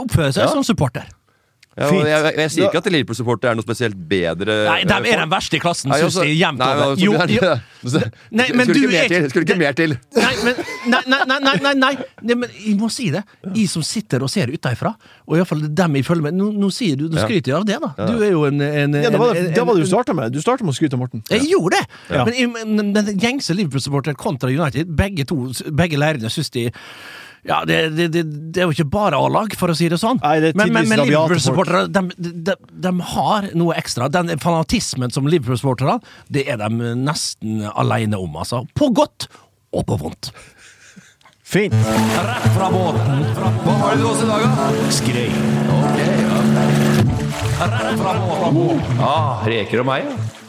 [0.06, 0.52] oppføre seg Ja.
[0.54, 1.10] som supporter.
[1.74, 5.00] Ja, jeg, jeg, jeg sier ikke at Liverpool-supportere er noe spesielt bedre Nei, de er
[5.02, 5.18] folk.
[5.24, 6.82] den verste i klassen, Nei, syns altså- de jevnt over.
[6.84, 7.54] altså, Jo, jo.
[8.38, 9.28] Nei, men Skulle du ikke er?
[9.32, 9.96] Skulle ikke mer til?
[10.16, 10.60] Nei, men,
[10.92, 13.24] nei, nei, nei, nei, nei, men jeg må si det.
[13.50, 14.94] Jeg som sitter og ser utenfra,
[15.26, 17.80] og iallfall dem jeg følger med Nå, nå sier du, nå skryter jeg av det,
[17.82, 17.90] da.
[18.08, 20.14] Du er jo en, en, Ja, det var en- det, det, var det du starta
[20.16, 20.32] med.
[20.32, 21.24] Du starta med å skryte av Morten.
[21.30, 21.84] Jeg gjorde det!
[22.14, 22.24] Ja.
[22.24, 26.68] Men, den gjengse Liverpool-supporter kontra United, begge to, begge leirene syns de
[27.44, 28.22] ja, det, det, det,
[28.54, 30.20] det er jo ikke bare A-lag, for å si det sånn.
[30.22, 32.54] Nei, det er men men, men Liverpool-supportere de, de,
[32.86, 34.08] de har noe ekstra.
[34.12, 35.98] Den fanatismen som Liverpool-supportere
[36.32, 38.64] det er de nesten alene om, altså.
[38.72, 39.28] På godt
[39.74, 40.32] og på vondt.
[41.44, 41.74] Fint.
[41.74, 43.26] Rett fra båten.
[43.36, 44.68] Hva har du til oss i dag, da?
[44.96, 45.26] Skrei.
[45.74, 46.38] Okay, ja.
[47.60, 49.04] Rett fra båten.
[49.04, 50.43] Ah, reker og meg, ja.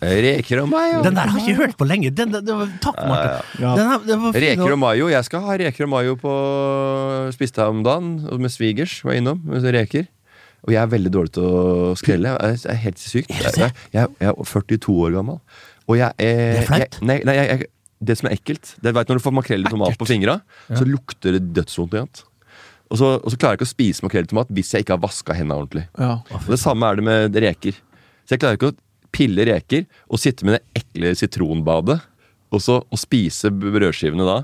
[0.00, 1.00] Reker og mayo.
[1.02, 2.10] Den der har jeg ikke hørt på lenge.
[2.14, 3.40] Den, den, den, takk, Marte.
[3.58, 3.72] Ja.
[3.98, 5.08] Fin, Reker og- mayo.
[5.10, 9.02] Jeg skal ha reker og mayo på Spiste her om dagen, med svigers.
[9.04, 10.06] Var innom med reker.
[10.66, 12.34] Og jeg er veldig dårlig til å skrelle.
[12.34, 13.30] Jeg er helt sykt.
[13.30, 15.38] Jeg, jeg, jeg, er 42 år gammel.
[15.88, 16.98] Og jeg er Det er flaut.
[17.02, 19.70] Nei, nei jeg, jeg, det som er ekkelt det vet, Når du får makrell i
[19.70, 22.24] tomat på fingra, så lukter det dødsvondt.
[22.88, 24.94] Og så, og så klarer jeg ikke å spise makrell i tomat hvis jeg ikke
[24.96, 25.84] har vaska hendene ordentlig.
[25.98, 26.18] Ja.
[26.46, 27.76] Det samme er det med reker.
[28.24, 28.76] Så jeg klarer ikke å
[29.14, 31.98] pille reker og sitte med det ekle sitronbadet
[32.52, 34.38] og så og spise brødskivene da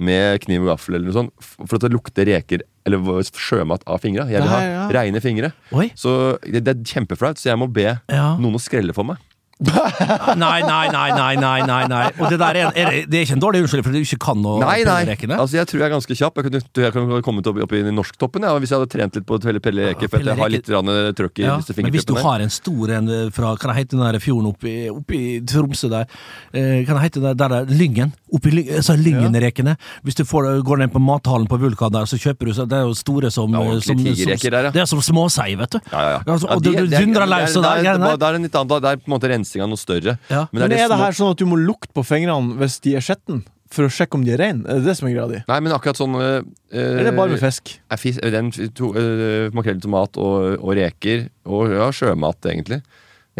[0.00, 3.98] med kniv og gaffel eller noe sånt, for at det lukter reker eller sjømat av
[4.00, 4.24] fingra.
[4.32, 4.84] Jeg vil ha Ja, ja.
[4.96, 5.50] reine fingre.
[5.76, 5.90] Oi.
[5.98, 8.36] Så det, det er kjempeflaut, så jeg må be Ja.
[8.40, 9.18] noen å skrelle for meg.
[9.60, 12.04] Nei, nei, nei, nei, nei, nei, nei.
[12.18, 14.18] Og det der er, er, det- er ikke en dårlig unnskyldning for at du ikke
[14.24, 15.00] kan å Nei, nei.
[15.36, 16.40] Altså, jeg tror jeg er ganske kjapp.
[16.40, 19.26] Jeg kunne, jeg kunne kommet opp, opp i norsktoppen ja, hvis jeg hadde trent litt
[19.28, 20.08] på pelle pelle reker.
[20.08, 22.50] For at jeg har litt grann trøkk i Ja, disse men hvis du har en
[22.54, 26.08] stor en fra, fra Hva heter den der fjorden oppi, oppi Tromsø der?
[26.56, 28.14] Eh, hva heter den der, der Lyngen?
[28.32, 29.76] Oppi altså Lyngenrekene.
[30.06, 32.78] Hvis du får, går ned på mathallen på Vulkan der, så kjøper du så Det
[32.80, 34.72] er jo store som, Ja, som, som, der, ja.
[34.72, 35.80] Det er som småsei, vet du.
[35.92, 36.18] Ja, ja, ja.
[36.26, 37.76] Altså, Ja, og de- du, du er- dundrer er- løs og der.
[37.84, 40.14] er- det er- en litt annen, det er på en måte rensing av noe større.
[40.30, 40.44] Ja.
[40.52, 42.94] Men Men det er det her sånn at du må lukte på fingrene hvis de
[42.94, 43.42] er skjetne?
[43.70, 44.64] For å sjekke om de er reine?
[44.66, 45.40] Er det det som er greia di?
[45.46, 46.40] Nei, men akkurat sånn eh,
[46.74, 47.76] Eller er bare med fisk?
[47.90, 51.28] er eh, Makrell i tomat og, og reker.
[51.46, 52.80] Og ja, sjømat, egentlig.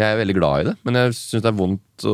[0.01, 2.13] Jeg er veldig glad i det, men jeg syns det er vondt å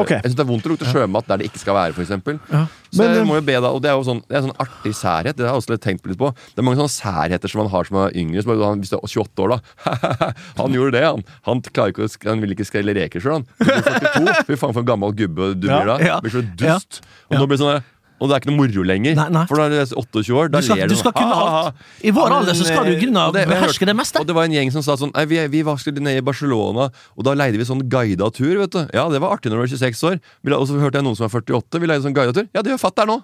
[0.00, 0.12] Ok.
[0.14, 2.12] Jeg synes det er vondt å lukte sjømat der det ikke skal være, f.eks.
[2.52, 2.60] Ja.
[2.94, 4.44] Så Men, jeg eh, må jo be da, og det er jo sånn, det er
[4.44, 5.34] sånn artig særhet.
[5.34, 6.30] Det har jeg også litt tenkt litt på.
[6.54, 8.44] Det er mange sånne særheter som man har som er yngre.
[8.44, 9.96] Som han, hvis du er 28 år, da.
[10.60, 11.26] han gjorde det, han.
[11.48, 13.48] Han, ikke han vil ikke skrelle reker sjøl, han.
[13.58, 14.38] Du 42.
[14.50, 15.98] Fy faen, for en gammel gubbe du blir da.
[16.22, 17.02] Blir så dust.
[17.32, 17.93] Og nå blir det sånn
[18.24, 19.16] og det er ikke noe moro lenger.
[19.18, 19.42] Nei, nei.
[19.50, 21.84] For da er du 28 år, da Du skal, ler du skal sånn, kunne alt.
[22.00, 24.22] I vår alder så skal du eh, kunne Og det- beherske det meste.
[24.24, 26.24] Og det var en gjeng som sa sånn Nei, vi, vi var skulle ned i
[26.24, 28.80] Barcelona, og da leide vi sånn guida tur, vet du.
[28.96, 30.18] Ja, det var artig når du var 26 år.
[30.56, 32.48] Og så hørte jeg noen som er 48, vi leide sånn guida tur.
[32.56, 33.20] Ja, det gjør fatter'n nå.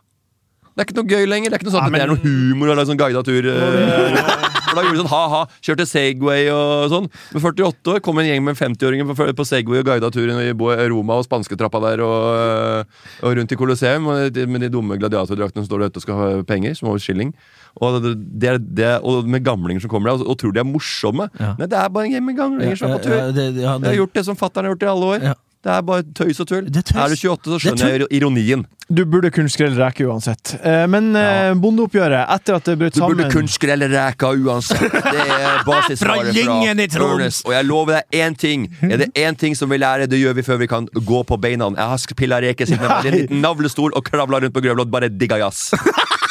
[0.81, 1.51] Det er ikke noe gøy lenger.
[1.53, 3.21] Det er ikke noe sånn Ja, at det er noe humor å lage sånn guida
[3.27, 3.45] tur.
[3.53, 4.49] eh.
[4.71, 7.07] For da gjorde vi sånn ha-ha, kjørte Segway og sånn.
[7.35, 10.53] Med 48 år kom en gjeng med 50-åringer på, på Segway og guida turen i
[10.93, 12.93] Roma og spansketrappa der og,
[13.27, 16.07] og rundt i Colosseum og de- med de dumme gladiatordraktene som står der ute og
[16.07, 17.35] skal ha penger, som over skilling.
[17.83, 18.15] Og, det,
[18.47, 21.27] det, det, og med gamlinger som kommer der og, og tror de er morsomme.
[21.43, 21.53] Ja.
[21.59, 23.17] Nei, det er bare en gjeng med gamlinger som er på tur.
[23.19, 25.31] Ja, det- ja, Jeg har gjort det som fatter'n har gjort i alle år.
[25.61, 26.69] Det er bare tøys og tull.
[26.73, 27.01] Det er tøys.
[27.05, 28.63] Er du 28, så er skjønner jeg ironien.
[28.91, 30.55] Du burde kun skrelle reker uansett.
[30.67, 31.53] Eh, Men ja.
[31.55, 34.81] bondeoppgjøret, etter at det brøt Du burde kun skrelle reker uansett.
[34.91, 37.43] Det er basisvaret Fra i Troms.
[37.47, 38.67] Og jeg lover deg én ting.
[38.89, 41.39] Er det én ting som vi lærer, det gjør vi før vi kan gå på
[41.39, 41.71] beina.
[41.77, 44.91] Jeg har pilla reker siden jeg var en liten navlestol og kravla rundt på Grøvlåd.
[44.91, 45.71] bare digga jazz.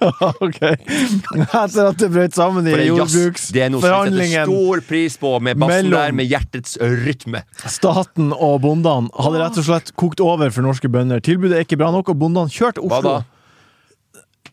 [0.46, 0.60] Ok.
[0.62, 5.32] Etter at det brøt sammen i jordbruksforhandlingen det er noe som setter stor pris på,
[5.44, 7.42] med bassen der, med hjertets rytme.
[7.66, 11.22] Staten og bondene hadde rett og slett kokt over for norske bønder.
[11.24, 13.00] Tilbudet er ikke bra nok, og bondene kjørte Oslo.
[13.00, 13.20] Hva da?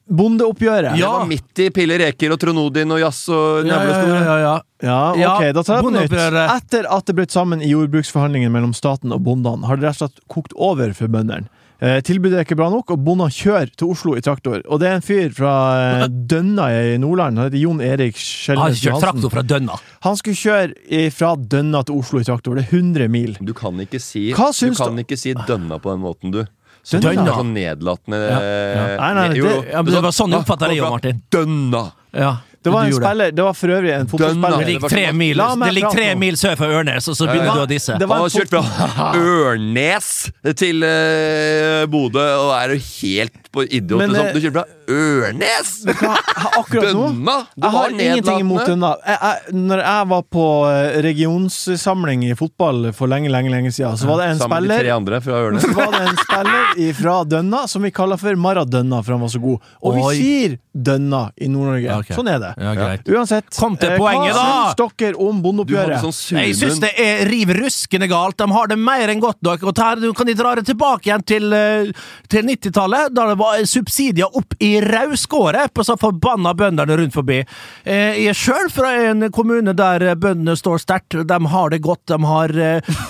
[0.07, 0.95] Bondeoppgjøret.
[0.95, 0.95] Ja.
[0.95, 4.38] Det var midt i pille reker og Tronodin og jazz og ja, ja, ja, ja,
[4.39, 4.53] ja.
[4.77, 6.13] Ja, ok, Ja, da tar jeg på nytt.
[6.53, 10.07] Etter at det brøt sammen i jordbruksforhandlingene mellom staten og bondene, har det rett og
[10.07, 11.49] slett kokt over for bøndene.
[11.80, 14.63] Eh, tilbudet er ikke bra nok, og bonden kjører til Oslo i traktor.
[14.66, 15.52] Og det er en fyr fra
[16.02, 19.04] eh, Dønna i Nordland, han heter Jon Erik Han kjørt Johansen.
[19.04, 19.76] traktor fra Dønna.
[20.08, 22.58] Han skulle kjøre fra Dønna til Oslo i traktor.
[22.58, 23.38] Det er 100 mil.
[23.46, 26.32] Du kan ikke si Hva Du syns kan du- ikke si dønna på den måten,
[26.34, 26.42] du.
[26.88, 27.28] Så Dønna?
[27.28, 28.98] Er sånn nedlatende Ja, ja.
[28.98, 29.63] Nei, nei, Jo, det- jo.
[29.70, 31.22] Ja, men det var sånn jeg oppfatta det jo, «Ah, Martin».
[31.30, 31.92] Dønna!
[32.16, 34.65] Ja, Det var en spiller, det var for øvrig en Det fotballspiller.
[34.71, 37.69] ligger tre mil, det ligger tre mil sør for Ørnes, og så begynner du å
[37.71, 37.95] disse.
[37.97, 40.10] Han har kjørt fra Ørnes
[40.60, 44.01] til uh, Bodø og er jo helt på idiot.
[44.03, 44.27] Men, liksom.
[44.27, 45.71] eh, Du kjører fra Ørnes!
[46.58, 47.08] Akkurat nå!
[47.56, 48.63] Du Jeg har ingenting imot.
[48.67, 48.93] Dønna.
[49.06, 53.97] Jeg, jeg, når jeg var på eh, regionssamling i fotball for lenge, lenge lenge siden,
[54.00, 55.65] så var det en Sammen med de tre andre fra Ørnes.
[55.65, 59.34] så var det en spiller fra Dønna som vi kaller for Maradønna, for han var
[59.34, 59.67] så god.
[59.84, 61.84] Og vi sier Dønna i Nord-Norge.
[61.88, 62.13] Ja, ok.
[62.15, 62.54] Sånn er det.
[62.62, 63.08] Ja, greit.
[63.12, 64.58] Uansett, Kom til eh, poenget, hva da!
[64.78, 66.06] syns dere om bondeoppgjøret?
[66.06, 68.38] sånn Jeg syns det er riv ruskende galt.
[68.39, 69.60] De har det mer enn godt dere.
[69.67, 71.91] Og her du kan de dra det tilbake igjen til, eh,
[72.32, 77.42] til 90-tallet, da det var subsidier opp i rauskåret på så forbanna bøndene rundt forbi.
[77.84, 81.20] Eh, Jeg er sjøl fra en kommune der eh, bøndene står sterkt.
[81.28, 82.06] De har det godt.
[82.08, 82.54] De har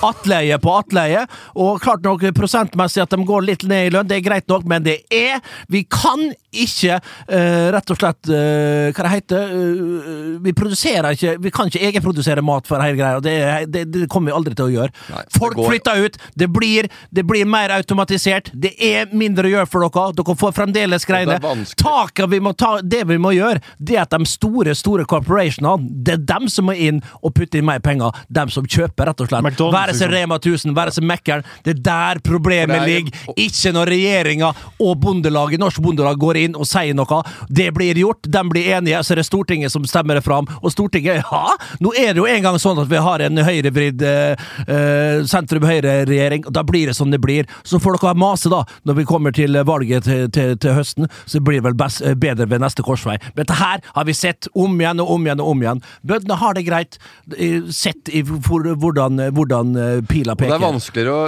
[0.08, 1.26] attleie atleie på atleie.
[1.56, 4.68] Og klart nok prosentmessig at de går litt ned i lønn, det er greit nok,
[4.68, 6.32] men det er Vi kan
[6.64, 11.70] ikke eh, rett og slett eh, Hva det heter eh, Vi produserer ikke Vi kan
[11.72, 13.20] ikke egenprodusere mat for hele greia.
[13.24, 13.36] Det,
[13.74, 14.94] det, det kommer vi aldri til å gjøre.
[15.14, 16.18] Nei, Folk går- flytter ut.
[16.38, 18.52] Det blir, det blir mer automatisert.
[18.54, 20.14] Det er mindre å gjøre for dere.
[20.18, 21.40] Dere får fremdeles greiene.
[21.80, 25.88] Taket vi må ta, det vi må gjøre, det er at de store store corporationene,
[26.06, 28.16] det er dem som må inn og putte inn mer penger.
[28.34, 29.44] Dem som kjøper, rett og slett.
[29.46, 30.16] McDonald's, Være seg liksom.
[30.18, 31.46] Rema 1000, være seg Mækkern.
[31.66, 33.26] Det er der problemet er- ligger.
[33.38, 37.22] Ikke når regjeringa og bondelaget, Norsk Bondelag går inn og sier noe.
[37.50, 40.48] Det blir gjort, de blir enige, så er det Stortinget som stemmer det fram.
[40.62, 44.04] Og Stortinget Ja, nå er det jo en gang sånn at vi har en høyrevridd
[44.06, 47.48] eh, eh, sentrum-høyre-regjering, da blir det som det blir.
[47.68, 51.42] Så får dere mase, da, når vi kommer til valget til, til, til høsten, så
[51.44, 53.18] blir det vel best, eh, bedre ved neste korsvei.
[53.34, 55.84] Men dette her har vi sett om igjen og om igjen og om igjen.
[56.08, 57.00] Bøndene har det greit,
[57.38, 59.76] eh, sett i for, hvordan, hvordan
[60.08, 60.56] pila Og det, peker.
[60.56, 60.60] er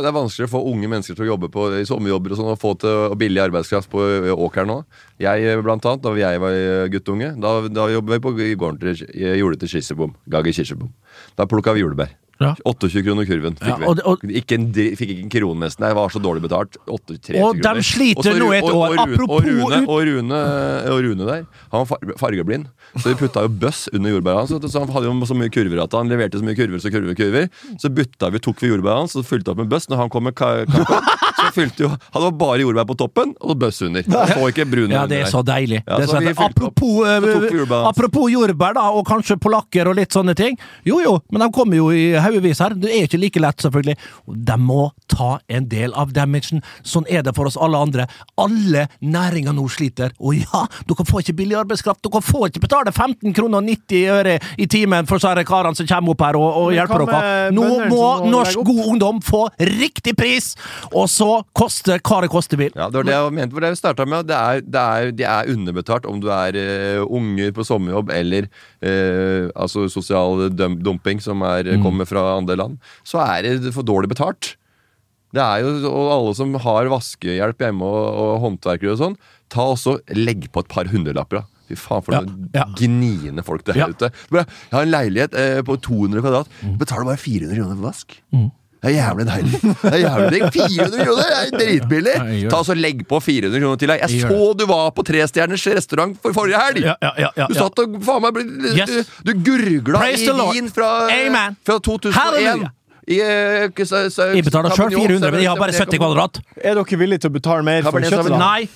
[0.03, 2.51] det er vanskeligere å få unge mennesker til å jobbe på i sommerjobber og sånn,
[2.53, 4.03] og få til og billig arbeidskraft på
[4.36, 4.79] åkeren nå.
[5.19, 8.33] Jeg, eh, blant annet, da jeg var eh, guttunge, da, da jobbet vi på
[8.63, 10.15] gården til jeg gjorde det til Kirsebom.
[10.31, 10.93] Gage Kirsebom.
[11.35, 12.15] Da plukka vi julebær.
[12.39, 12.54] Ja.
[12.63, 13.86] 28 kroner kurven fikk Ja, vi.
[13.86, 14.39] og- vi.
[14.39, 15.86] ikke en, fikk ikke en krone nesten.
[15.86, 16.78] Jeg var så dårlig betalt.
[16.88, 18.73] 8, 3 Og de sliter nå et år.
[18.80, 20.39] Og, Apropos og, Rune, og, Rune,
[20.88, 22.67] og Rune der, han var fargeblind.
[22.95, 24.49] Så vi putta jo bøss under jordbæra hans.
[24.71, 27.13] Så han hadde jo så mye kurver at han leverte så mye kurver så kurver,
[27.19, 27.49] kurver.
[27.78, 29.89] Så bytta vi, tok vi jordbæra hans og fylte opp med bøss.
[29.89, 30.65] Når han kom med kaka.
[31.39, 34.04] så fylte jo Han var bare jordbær på toppen og bøss under.
[34.04, 35.84] Så ikke brune Ja, det er så deilig.
[35.86, 36.41] Ja, det så så opp.
[36.49, 37.19] apropos, eh,
[37.52, 40.58] jordbær apropos jordbær, da, og kanskje polakker og litt sånne ting.
[40.88, 42.75] Jo jo, men de kommer jo i haugevis her.
[42.77, 43.97] Det er ikke like lett, selvfølgelig.
[44.49, 46.61] De må ta en del av damagen.
[46.85, 48.07] Sånn er det for oss alle andre.
[48.39, 50.13] Alle næringer nå sliter.
[50.19, 52.03] Og ja, dere får ikke billig arbeidskraft.
[52.05, 55.77] Dere får ikke betale 15 kroner og 90 øre i timen for så disse karene
[55.77, 57.33] som kommer opp her og, og hjelper dere.
[57.55, 60.51] Nå må norsk god ungdom få riktig pris,
[60.93, 62.71] og så koste hva det koste vil.
[62.75, 63.55] Ja, det var det jeg mente.
[63.55, 66.57] For det vi starta med, det er, det er, de er underbetalt om du er
[66.59, 68.49] uh, unge på sommerjobb eller
[68.83, 71.83] uh, altså sosial dumping som er, Mm.
[71.83, 72.77] kommer fra andre land.
[73.08, 74.55] Så er det for dårlig betalt.
[75.34, 79.17] Det er jo, og alle som har vaskehjelp hjemme og, og håndverkere og sånn,
[79.53, 81.43] ta også legg på et par hundrelapper.
[81.43, 81.45] da.
[81.69, 82.63] Fy faen, for Ja, noen ja.
[82.79, 83.88] gniende folk det er Ja.
[83.93, 84.10] ute.
[84.34, 86.47] Jeg har en leilighet eh, på 200 kvadrat.
[86.65, 86.77] Mm.
[86.82, 88.17] Betaler bare 400 kroner for vask.
[88.79, 89.59] Det er jævlig deilig.
[89.59, 90.49] Det er jævlig deilig.
[90.55, 92.13] 400 kroner det er dritbillig!
[92.39, 93.99] Jeg Ta så Legg på 400 kroner til deg.
[94.05, 96.85] Jeg Jeg så du var på Trestjerners restaurant for forrige helg!
[96.87, 98.39] Ja, ja, ja, ja, Du satt og faen meg.
[98.39, 100.15] Du, du gurgla i
[100.55, 100.91] vin fra,
[101.67, 102.13] fra 2001.
[102.15, 102.71] Halleluja.
[103.09, 106.39] K- s- s- Jeg betaler sjøl Cabernet 400, men jeg har bare 70 kvadrat.
[106.61, 108.37] Er dere villige til å betale mer for kjøttet?
[108.37, 108.69] Nei.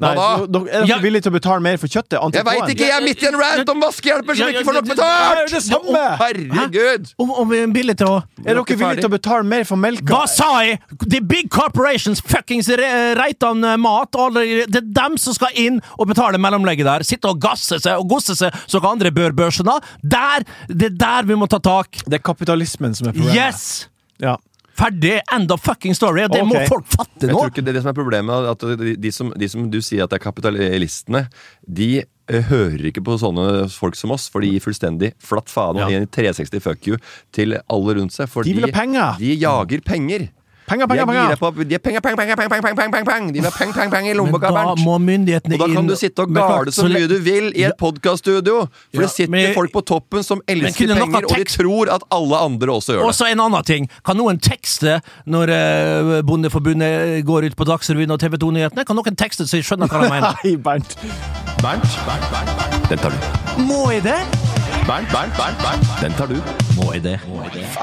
[0.00, 0.58] Nei, Hva da?
[0.64, 0.98] Er dere Ja.
[1.02, 2.18] villige til å betale mer for kjøttet?
[2.34, 2.86] Jeg veit ikke!
[2.88, 5.36] Jeg er midt i en rant om vaskehjelper som ikke får nok betalt!
[5.36, 6.02] det er det samme.
[6.22, 7.12] Herregud!
[7.18, 9.76] Om, om vi er villige til å Er dere villige til å betale mer for
[9.80, 10.08] melka?
[10.10, 10.80] Hva sa jeg?!
[11.06, 14.10] The big corporations fuckings re- Reitan mat.
[14.34, 17.04] Det er dem som skal inn og betale mellomlegget der.
[17.06, 19.78] Sitte og gasse seg og gosse seg som andre bør børsene.
[20.02, 20.44] Der!
[20.68, 22.02] Det er der vi må ta tak.
[22.04, 23.36] Det er kapitalismen som er problemet.
[23.36, 23.88] Yes!
[24.22, 24.36] Ja.
[24.74, 25.20] Ferdig.
[25.34, 26.24] End of fucking story.
[26.32, 27.38] Det må folk fatte Jeg nå.
[27.40, 28.48] tror ikke det er det som er problemet.
[28.50, 28.64] At
[29.00, 31.24] de, som, de som du sier at er kapitalistene,
[31.66, 35.78] de eh, hører ikke på sånne folk som oss, for de gir fullstendig flatt faen
[35.78, 36.00] og Ja.
[36.02, 36.98] en 360 fuck you
[37.34, 38.28] til alle rundt seg.
[38.32, 38.54] For De.
[39.20, 40.28] De jager penger.
[40.66, 41.36] Penger, penger, er penger!
[41.36, 43.32] på De er penger, penger, penger, penger, penger, penger, penger, penger.
[43.34, 44.84] De vil ha penger, penger, penger i lommeboka, da Bernt.
[44.84, 47.64] må myndighetene Og da kan inn du sitte og gale så mye du vil i
[47.68, 48.56] et podkaststudio.
[48.94, 52.02] For Ja, det sitter men- folk på toppen som elsker penger, og de tror at
[52.10, 53.16] alle andre også gjør Og det.
[53.20, 53.88] så en annen ting.
[54.04, 58.84] Kan noen tekste når eh, Bondeforbundet går ut på Dagsrevyen og TV 2-nyhetene?
[58.86, 60.34] Kan noen tekste så jeg skjønner hva de mener?
[60.44, 60.96] Nei, Bernt.
[61.60, 62.88] Bernt, Bernt, Bernt, Bernt.
[62.88, 63.62] Den tar du.
[63.62, 64.43] Må jeg det?
[64.86, 65.86] Bernt, Bernt, Bernt, Bernt.
[66.02, 66.36] Den tar du.
[66.76, 67.14] Må i det?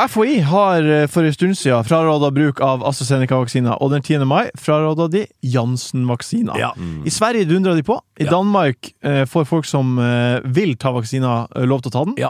[0.09, 4.21] FHI har eh, for en stund siden fraråda bruk av AstraZeneca-vaksiner, og den 10.
[4.29, 6.59] mai fraråda de Janssen-vaksiner.
[6.61, 6.69] Ja.
[6.77, 7.97] I Sverige dundra de på.
[8.21, 8.35] I Ja.
[8.35, 12.15] Danmark eh, får folk som eh, vil ta vaksiner, eh, lov til å ta den.
[12.21, 12.29] Ja.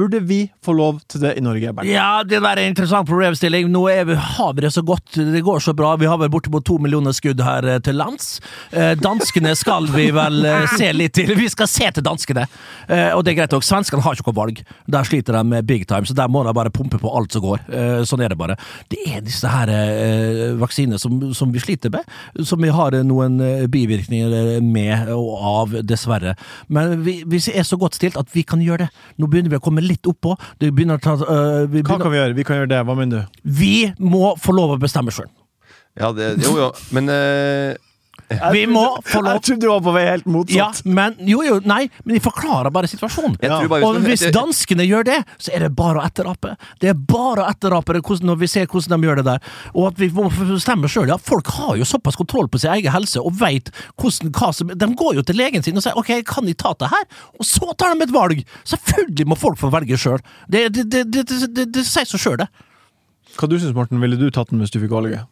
[0.00, 1.88] Burde vi få lov til det i Norge, Bernd?
[1.90, 3.66] Ja, det der er en interessant problemstilling.
[3.68, 5.90] Nå vi, har vi det så godt, det går så bra.
[6.00, 8.38] Vi har vel bortimot to millioner skudd her eh, til lands.
[8.72, 11.34] Eh, danskene skal vi vel eh, se litt til.
[11.36, 12.46] Vi skal se til danskene.
[12.88, 13.66] Og det er greit nok.
[13.66, 14.62] Svenskene har ikke noe valg.
[14.88, 17.44] Der sliter de med big time, så der må de bare pumpe på alt som
[17.44, 17.68] går.
[18.08, 18.56] Sånn er det bare.
[18.90, 19.70] Det er disse her
[20.58, 22.08] vaksinene som, som vi sliter med,
[22.46, 23.36] som vi har noen
[23.70, 26.34] bivirkninger med og av, dessverre.
[26.72, 28.90] Men vi, vi er så godt stilt at vi kan gjøre det.
[29.20, 30.36] Nå begynner vi å komme litt oppå.
[30.60, 32.36] Det begynner å ta øh, vi, Hva kan vi gjøre?
[32.38, 32.80] Vi kan gjøre det.
[32.86, 33.38] Hva mener du?
[33.60, 35.28] vi må få lov å bestemme sjøl.
[35.98, 37.74] Ja, det, jo, jo, men eh,
[38.52, 40.82] Vi må få Jeg trodde du var på vei helt motsatt.
[40.84, 43.36] ja, men jo, jo, nei, men de forklarer bare situasjonen.
[43.42, 43.58] Ja.
[43.70, 46.54] bare Og hvis danskene gjør det, så er det bare å etterape.
[46.82, 49.50] Det er bare å etterape det når vi ser hvordan de gjør det der.
[49.74, 51.10] Og at vi må bestemme sjøl.
[51.10, 54.70] Ja, folk har jo såpass kontroll på sin egen helse og veit hvordan hva som
[54.70, 57.06] De går jo til legen sin og sier ok, kan de ta det her?
[57.38, 58.44] Og så tar de et valg!
[58.68, 60.20] Selvfølgelig må folk få velge sjøl.
[60.48, 62.50] Det, det, det, det, det, det, det sier seg sjøl, det.
[63.38, 64.00] Hva du synes, Morten?
[64.02, 65.28] Ville du tatt den hvis du fikk valget?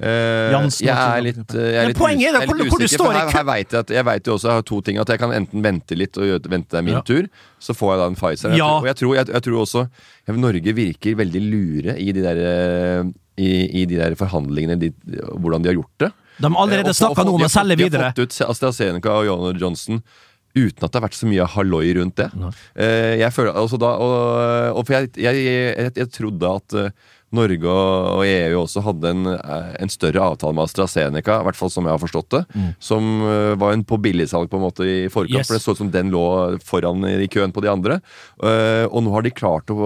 [0.00, 2.80] Eh, Jansen jeg er litt, eh, jeg er litt, poenget er litt jeg hvor- hvor
[2.80, 4.80] usikker, står for her, her vet jeg, at, jeg vet jo også jeg har to
[4.80, 4.98] ting.
[4.98, 7.02] At jeg kan enten vente litt og gjøre- vente det min Ja.
[7.02, 7.28] tur,
[7.60, 8.56] så får jeg da en Pfizer.
[8.56, 8.66] Ja.
[8.78, 9.88] og jeg tror, jeg, jeg tror også
[10.28, 13.04] Norge virker veldig lure i de der, eh,
[13.36, 14.90] i, i de der forhandlingene, de,
[15.38, 16.12] hvordan de har gjort det.
[16.40, 17.90] De har allerede Eh, snakka noe om å selge videre.
[17.90, 20.02] De har fått ut AstraZeneca og Johnson Johnson
[20.56, 22.30] uten at det har vært så mye halloi rundt det.
[22.76, 25.34] Uh, jeg føler, altså da, og, og for jeg, jeg,
[25.76, 26.92] jeg, jeg trodde at
[27.32, 31.72] Norge og, EU også hadde en, eh, en større avtale med AstraZeneca, i hvert fall
[31.72, 32.42] som jeg har forstått det,
[32.82, 35.48] som eh, var en på billigsalg på en måte i forkant, Yes.
[35.48, 36.24] for det så ut som den lå
[36.60, 38.00] foran i køen på de andre.
[38.42, 39.80] Eh, og nå har de klart å,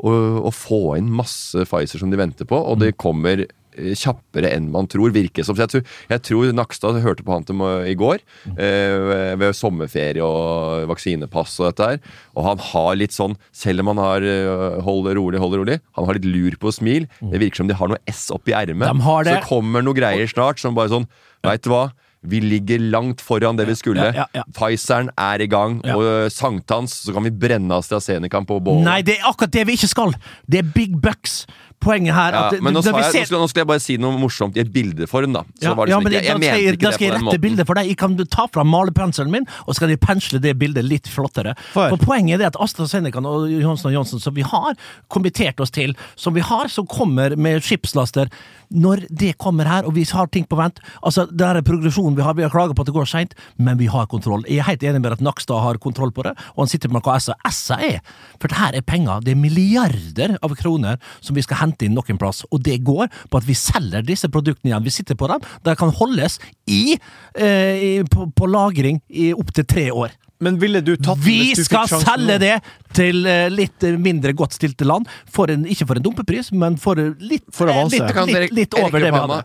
[0.00, 3.50] å, få inn masse Pfizer som de venter på, og det kommer eh,
[3.98, 5.56] kjappere enn man tror, virker som.
[5.58, 8.22] Så jeg tror, jeg tror Nakstad hørte på han til i går,
[8.56, 12.02] eh, ved sommerferie og vaksinepass og dette her,
[12.36, 15.60] og han har litt sånn, selv om han har holder hold det rolig, hold det
[15.60, 17.06] rolig, han har litt lur på smil.
[17.32, 18.86] Det virker som de har noe S oppi ermet.
[18.90, 19.34] De.
[19.40, 21.06] Så kommer noe greier snart som bare sånn,
[21.46, 21.90] veit du hva?
[22.22, 24.10] Vi ligger langt foran det vi skulle.
[24.12, 24.44] Ja, ja, ja.
[24.52, 25.96] Pfizeren er i gang, Ja.
[25.96, 28.84] og eh, sankthans så kan vi brenne AstraZenecaen på bålet.
[28.84, 30.12] Nei, det er akkurat det vi ikke skal!
[30.46, 31.46] Det er big bucks.
[31.80, 33.68] Poenget her Ja, at men nå, når vi jeg, ser- nå, skulle, nå skulle jeg
[33.70, 35.40] bare si noe morsomt i et bildeform, da.
[35.56, 37.04] Så ja, var det ja, sånn men ikke- jeg, skal mente jeg, ikke da skal
[37.06, 37.40] jeg rette måten.
[37.40, 37.86] bildet for deg.
[37.88, 41.54] Jeg kan ta fram malerpenselen min, og så kan jeg pensle det bildet litt flottere.
[41.72, 41.88] For.
[41.88, 44.76] For Poenget er det at AstraZeneca og Johnson Johnson, som vi har
[45.08, 48.28] kommittert oss til, som vi har, som kommer med skipslaster
[48.72, 52.24] Når det kommer her, og vi har ting på vent Altså, det er progresjonen vi
[52.24, 52.36] har.
[52.38, 54.44] Vi har klaga på at det går seint, men vi har kontroll.
[54.48, 57.04] Jeg er helt enig med at Nakstad har kontroll på det, og han sitter med
[57.06, 58.00] hva SA SA er.
[58.40, 59.24] For det her er penger.
[59.24, 63.10] Det er milliarder av kroner som vi skal hente inn noen plass, og det går
[63.30, 64.86] på at vi selger disse produktene igjen.
[64.86, 65.44] Vi sitter på dem.
[65.66, 66.98] De kan holdes i,
[67.34, 70.16] eh, i på, på lagring i opptil tre år.
[70.40, 72.40] Men ville du tatt Vi hvis du skal selge nå?
[72.40, 72.54] det
[72.96, 77.00] til eh, litt mindre godt stilte land, for en, ikke for en dumpepris, men for
[77.20, 79.42] litt, For eh, litt, litt, litt over det vi hadde.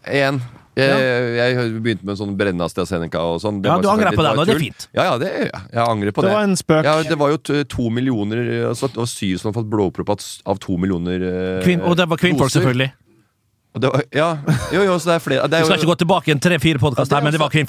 [0.75, 3.61] Jeg, jeg begynte med sånn brenne AstraZeneca og sånn.
[3.63, 4.87] Det Ja, var du angrer på det nå, det er fint.
[4.93, 6.33] Ja, ja, det, gjør jeg angrer på Det det.
[6.35, 6.83] var en spøk.
[6.83, 10.59] Ja, det var jo to millioner altså, Det var syv som hadde fått blodpropp av-
[10.59, 12.91] to millioner eh, Kvinn, og det var kvinnfolk, selvfølgelig.
[13.75, 14.29] Og Det var, ja,
[14.71, 16.79] jo, jo, så det er flere det er Vi skal ikke gå tilbake en tre-fire
[16.79, 17.59] Ja, podkast det er her, men det var også-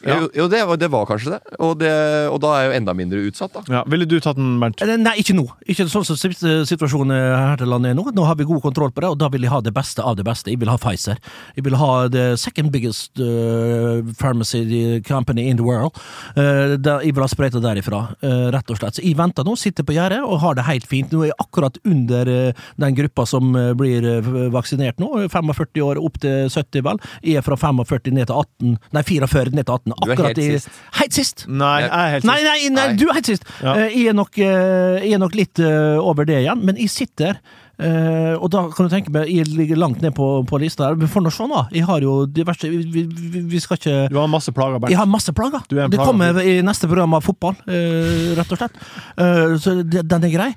[0.00, 0.34] kvinnfolk.
[0.34, 1.40] Jo, jo det, var, det var kanskje det.
[1.58, 1.92] Og, det.
[2.32, 3.62] og da er jeg jo enda mindre utsatt, da.
[3.78, 4.82] Ja, ville du tatt den, Bernt?
[4.84, 5.46] Eh, Nei, ikke nå.
[5.70, 8.06] Ikke sånn som situasjonen her til landet er nå.
[8.16, 10.18] Nå har vi god kontroll på det, og da vil jeg ha det beste av
[10.18, 10.52] det beste.
[10.52, 11.20] Jeg vil ha Pfizer.
[11.56, 15.96] Jeg vil ha the second biggest uh, pharmacy company in the world.
[16.36, 18.98] Uh, der, jeg vil ha sprøyta derifra, uh, rett og slett.
[18.98, 21.12] Så jeg venter nå, sitter på gjerdet og har det helt fint.
[21.12, 25.12] Nå er jeg akkurat under uh, den gruppa som uh, blir uh, vaksinert nå.
[25.30, 27.00] 45 år opp til 70, vel.
[27.26, 29.89] Jeg er fra 45 ned til 18, nei 44 ned til 18.
[30.04, 30.68] Du er helt i sist.
[31.00, 31.46] Helt sist!
[31.48, 32.30] Nei, jeg er helt sist.
[32.32, 32.92] nei, nei, Nei.
[32.96, 33.44] du er helt sist.
[33.62, 33.74] Ja.
[33.74, 36.90] Eh, Jeg, er nok, eh, jeg er nok litt eh, over det igjen, men jeg
[36.90, 37.40] sitter
[37.80, 40.90] Uh, og da kan du tenke meg, Jeg ligger langt ned på, på lista.
[40.90, 40.98] her.
[41.00, 41.62] Vi får nå se, da.
[41.72, 43.04] Jeg har jo diverse Vi, vi,
[43.40, 45.62] vi- skal ikke Du har masse plager, jeg har masse plager.
[45.70, 48.76] Du er en det kommer i neste program av fotball, uh, rett og slett.
[49.16, 50.50] Uh, så det, den er grei.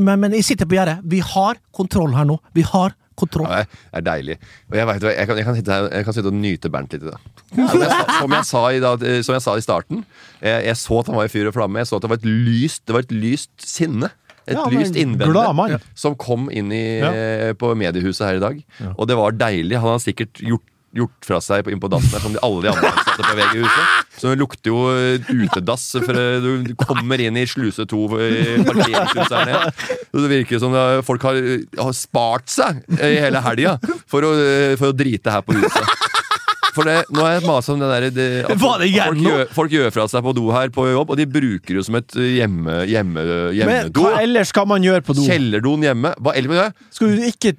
[0.00, 1.02] Men, men jeg sitter på gjerdet.
[1.04, 2.38] Vi har kontroll her nå.
[2.56, 3.46] Vi har kontroll.
[3.50, 4.36] Ja, det er deilig.
[4.70, 7.10] Og jeg, vet, jeg, kan, jeg, kan jeg kan sitte og nyte Bernt litt i
[7.12, 7.18] det.
[7.70, 10.04] Som jeg, sa- som jeg, sa, i, da, som jeg sa i starten,
[10.42, 11.78] jeg, så at han var i fyr og flamme.
[11.82, 14.10] Jeg så at det var et lyst, det var et lyst sinne.
[14.44, 17.08] Et Ja, lyst innvende som kom inn i, Ja.
[17.16, 18.58] eh, på mediehuset her i dag.
[18.98, 19.78] Og det var deilig.
[19.80, 22.70] Han har sikkert gjort gjort fra seg inn på dassen der, som de, alle de
[22.70, 24.14] andre ansatte på VG-huset.
[24.20, 28.60] Så det lukter jo eh, utedass for eh, du kommer inn i sluse to i
[28.62, 29.74] parkeringshuset her nede.
[30.14, 31.40] Så det virker som eh, folk har,
[31.80, 33.76] har spart seg eh, i hele helga
[34.06, 35.92] for, eh, for å drite her på huset.
[36.74, 39.74] for det, nå er jeg masa om det der det, at det folk, gjør, folk
[39.74, 42.80] gjør fra seg på do her på jobb, og de bruker det som et hjemme,
[42.90, 43.22] hjemme,
[43.54, 43.68] hjemmedo.
[43.70, 45.26] Men hva ellers skal man gjøre på do?
[45.26, 46.14] Kjellerdoen hjemme.
[46.22, 46.74] Hva ellers?
[46.94, 47.54] Skal du ikke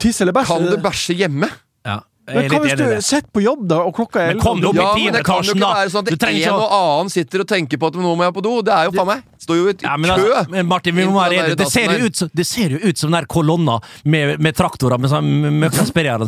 [0.00, 0.52] tisse eller bæsje?
[0.52, 1.50] Kan du bæsje hjemme?
[1.84, 4.60] Ja, Men er hva hvis du sitter på jobb, da, og klokka er Men kom
[4.62, 5.72] deg opp Ja, i det ikke da!
[5.92, 8.12] sånn Du at trenger en ikke å og annen sitter og tenker på at nå
[8.16, 8.52] må jeg på do.
[8.64, 10.22] Det er jo faen meg Står jo i ja, men, kø!
[10.24, 12.80] altså, men Martin, vi må være der Det ser jo ut som, det ser jo
[12.80, 13.74] ut som den der kolonna
[14.08, 15.28] med, med traktorer med sånn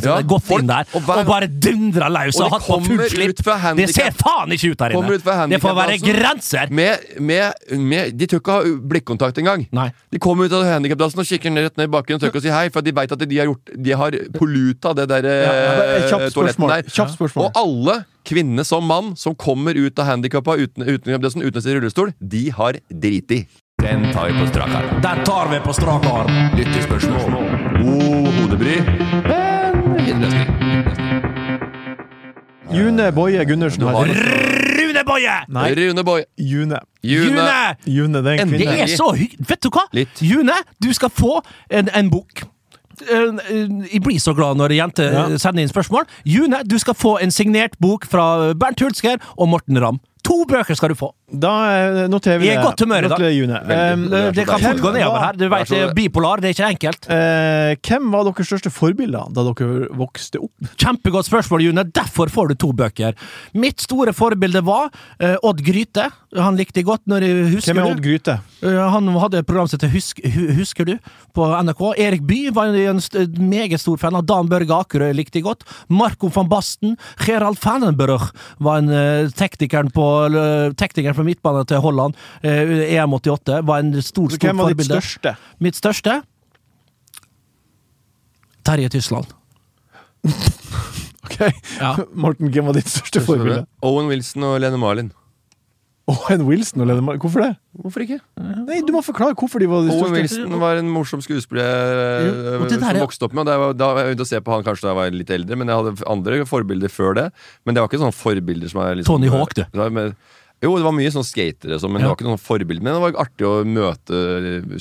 [0.05, 3.15] Ja, har gått inn der og og, bare dundra løs Og og hatt på fullt
[3.15, 3.41] slipp.
[3.79, 5.47] Det ser faen ikke ut der inne!
[5.49, 6.69] Det får være grenser!
[6.77, 9.65] Med, med, med, de tør ikke ha blikkontakt engang.
[9.75, 9.87] Nei.
[10.13, 12.41] De kommer ut av handikapdassen og kikker ned, rett ned i bakken og tør ikke
[12.43, 15.27] å si hei, for de veit at de har, gjort, de har polluta det der
[15.27, 16.89] Ja eh, kjapt toaletten der.
[16.89, 17.49] Kjapt spørsmål.
[17.49, 22.11] Og alle, kvinne som mann, som kommer ut av handikappa uten, uten, uten, uten rullestol,
[22.19, 23.45] de har driti.
[23.81, 25.01] Den tar vi på strak arm.
[25.05, 26.31] Den tar vi på strak arm!
[26.57, 27.35] Lyttespørsmål.
[27.77, 28.79] God hodebry.
[29.27, 29.67] Men.
[32.73, 34.05] June Boje Gundersen Du har har
[34.77, 35.35] Rune Boje!
[35.47, 36.25] Nei, Rune Boje.
[36.37, 36.79] June.
[37.03, 37.25] June.
[37.25, 37.75] June!
[37.85, 38.65] June, det er en kvinne.
[38.65, 39.45] Det er så hyggelig.
[39.49, 39.85] Vet du hva?
[39.93, 40.21] Litt.
[40.21, 42.43] June, du skal få en, en bok.
[43.01, 45.25] Eh, eh, Jeg blir så glad når jenter Ja.
[45.29, 46.05] eh, sender inn spørsmål.
[46.25, 49.99] June, du skal få en signert bok fra Bernt Hulsker og Morten Ramm.
[50.27, 51.09] To bøker skal du få.
[51.31, 53.23] Da eh, noterer vi er i godt humør i dag.
[53.93, 54.03] Um,
[54.35, 55.37] Det kan fort gå nedover her.
[55.39, 57.07] Du Det er Bipolar, det er ikke enkelt.
[57.09, 60.51] eh, hvem var deres største forbilder da dere vokste opp?
[60.77, 61.83] Kjempegodt spørsmål, June.
[61.95, 63.15] Derfor får du to bøker.
[63.55, 66.09] Mitt store forbilde var eh, Odd Gryte.
[66.35, 67.91] Han likte jeg godt når jeg husker Hvem er?
[67.95, 68.37] Odd Gryte?
[68.61, 70.19] Uh, Han hadde et program som heter Husk,
[70.57, 70.97] Husker du?
[71.37, 71.81] på NRK.
[72.01, 75.63] Erik Bye var en st meget stor fan av Dan Børge Akerø, likte jeg godt.
[75.93, 76.95] Marco van Basten.
[77.21, 82.17] Gerald Fannenberg var en uh, teknikeren på, uh, teknikeren på midtbanen til Holland.
[82.43, 84.97] Uh, EM88 var en stor, stor Hvem var ditt forbilde.
[85.01, 85.35] største?
[85.63, 86.17] Mitt største?
[88.67, 89.33] Terje Tysland.
[91.27, 91.41] Ok,
[91.81, 91.89] Ja.
[92.15, 93.65] Morten, hvem var ditt største forbilde?
[93.83, 95.09] Owen Wilson og Lene Marlin.
[96.07, 97.49] Owen Wilson og Mar- Hvorfor det?
[97.83, 98.19] Hvorfor ikke?
[98.39, 100.13] Nei, Du må forklare hvorfor de var de Owen.
[100.15, 102.31] Wilson var en morsom skuespiller jeg
[102.71, 103.45] der som vokste opp med.
[103.49, 105.33] Da var, da var jeg begynte å se på han kanskje da jeg var litt
[105.35, 107.27] eldre, men jeg hadde andre forbilder før det.
[107.67, 109.65] Men det var ikke sånne forbilder som er liksom, Tony Hawk, du.
[109.99, 110.15] Med-
[110.63, 112.81] Jo, det var mye sånn skatere, som, men det var ikke noen forbilde.
[112.81, 114.21] Men det var artig å møte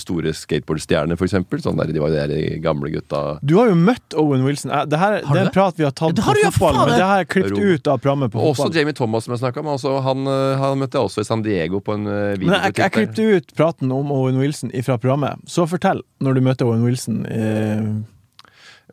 [0.01, 1.61] store skateboardstjerner, eksempel.
[1.61, 3.20] Sånn der, de var de der gamle gutta.
[3.45, 4.72] Du har jo møtt Owen Wilson.
[4.72, 6.95] Eh, Det, her, Har det er en prat vi har tatt ja, på fotball, men
[6.97, 7.05] det.
[7.11, 8.70] her jeg klippet ut av programmet på fotball.
[8.70, 8.79] også.
[8.81, 9.70] Jamie Thomas, som jeg snakket om.
[9.77, 12.49] Også, han, eh, han møtte jeg også i San Diego på en video.
[12.49, 15.45] Men jeg, jeg klippet ut praten om Owen Wilson fra programmet.
[15.45, 17.85] Så fortell, når du møter Owen Wilson eh,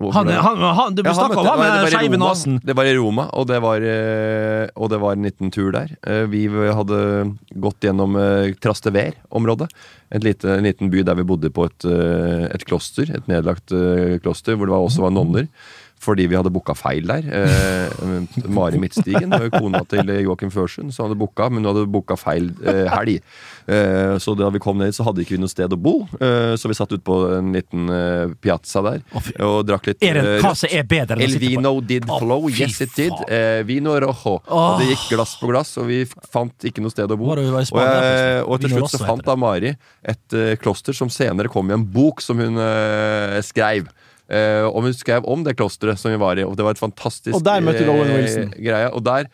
[0.02, 2.56] Han, han, han, du Ja, han om han det var- med det skeive nesen.
[2.66, 5.92] Det var i Roma, og det var, eh, og det var en liten tur der.
[6.02, 9.70] Eh, Vi hadde gått gjennom eh, Trastever-området.
[10.12, 14.18] En en liten by der vi bodde på et, eh, et kloster, et nedlagt eh,
[14.20, 15.48] kloster, hvor det var, også var nonner.
[16.04, 17.24] Fordi vi hadde booka feil der.
[17.32, 22.50] Eh, Mari Midtstigen, kona til Joakim Førsund, som hadde booka, men hun hadde booka feil
[22.68, 23.22] eh, helg.
[23.72, 25.96] Eh, så da vi kom ned, så hadde ikke vi noe sted å bo.
[26.20, 29.00] Eh, så vi satt ut på en liten eh, piazza der
[29.44, 30.60] og drakk litt Er det eh, hva rødt.
[30.64, 33.16] som er bedre enn å sitte på vino did flow, oh, yes it did.
[33.32, 34.36] Eh, vino rojo.
[34.44, 36.02] Og det gikk glass på glass, og vi
[36.34, 37.32] fant ikke noe sted å bo.
[37.32, 39.72] Og, og til slutt så fant da Mari
[40.04, 43.40] et eh, kloster som senere kom i en bok som hun eh,
[44.32, 46.82] Eh, og hun skrev om det klosteret som vi var i, og det var et
[46.82, 48.56] fantastisk Og der møtte du Owen eh, Wilson.
[48.56, 48.88] greie.
[48.94, 49.28] Og der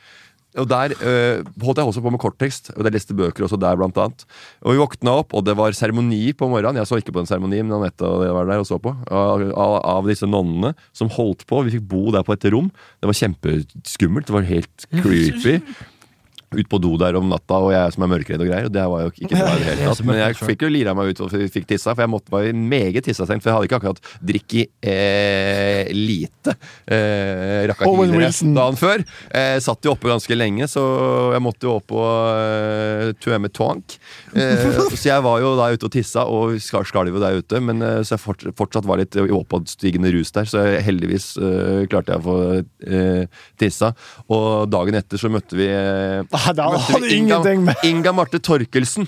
[0.57, 3.77] og der eh, holdt jeg også på med korttekst, og jeg leste bøker også der,
[3.77, 4.25] blant annet.
[4.65, 6.81] Og vi våkna opp, og det var seremoni på morgenen.
[6.81, 8.95] Jeg så ikke på den seremonien, men Anette og jeg var der og så på.
[9.13, 11.61] Av, av, av disse nonnene som holdt på.
[11.67, 12.71] Vi fikk bo der på et rom.
[12.97, 14.25] Det var kjempeskummelt.
[14.25, 15.59] Det var helt creepy.
[16.49, 18.67] Ut på do der om natta, og jeg som er mørkredd og greier.
[18.69, 20.01] Og det var jo ikke bra i det hele tatt.
[20.09, 23.05] Men jeg fikk jo lira meg ut og fikk tissa, for jeg måtte være meget
[23.05, 23.43] tissastengt.
[23.45, 26.55] For jeg hadde ikke akkurat drikket eh, lite.
[26.89, 29.05] Eh, rakka ikke videre dagen før.
[29.29, 30.83] Eh, satt jo oppe ganske lenge, så
[31.35, 33.99] jeg måtte jo opp og eh, Tueme Tonk.
[34.33, 37.61] Eh, så jeg var jo da ute og tissa, og skalv jo der ute.
[37.61, 41.29] Men eh, så jeg fort, fortsatt var litt i oppadstigende rus der, så jeg, heldigvis
[41.37, 42.37] eh, klarte jeg å få
[42.89, 43.93] eh, tissa.
[44.33, 49.07] Og dagen etter så møtte vi eh, Nei, det hadde ingenting med Inga Marte Torkelsen.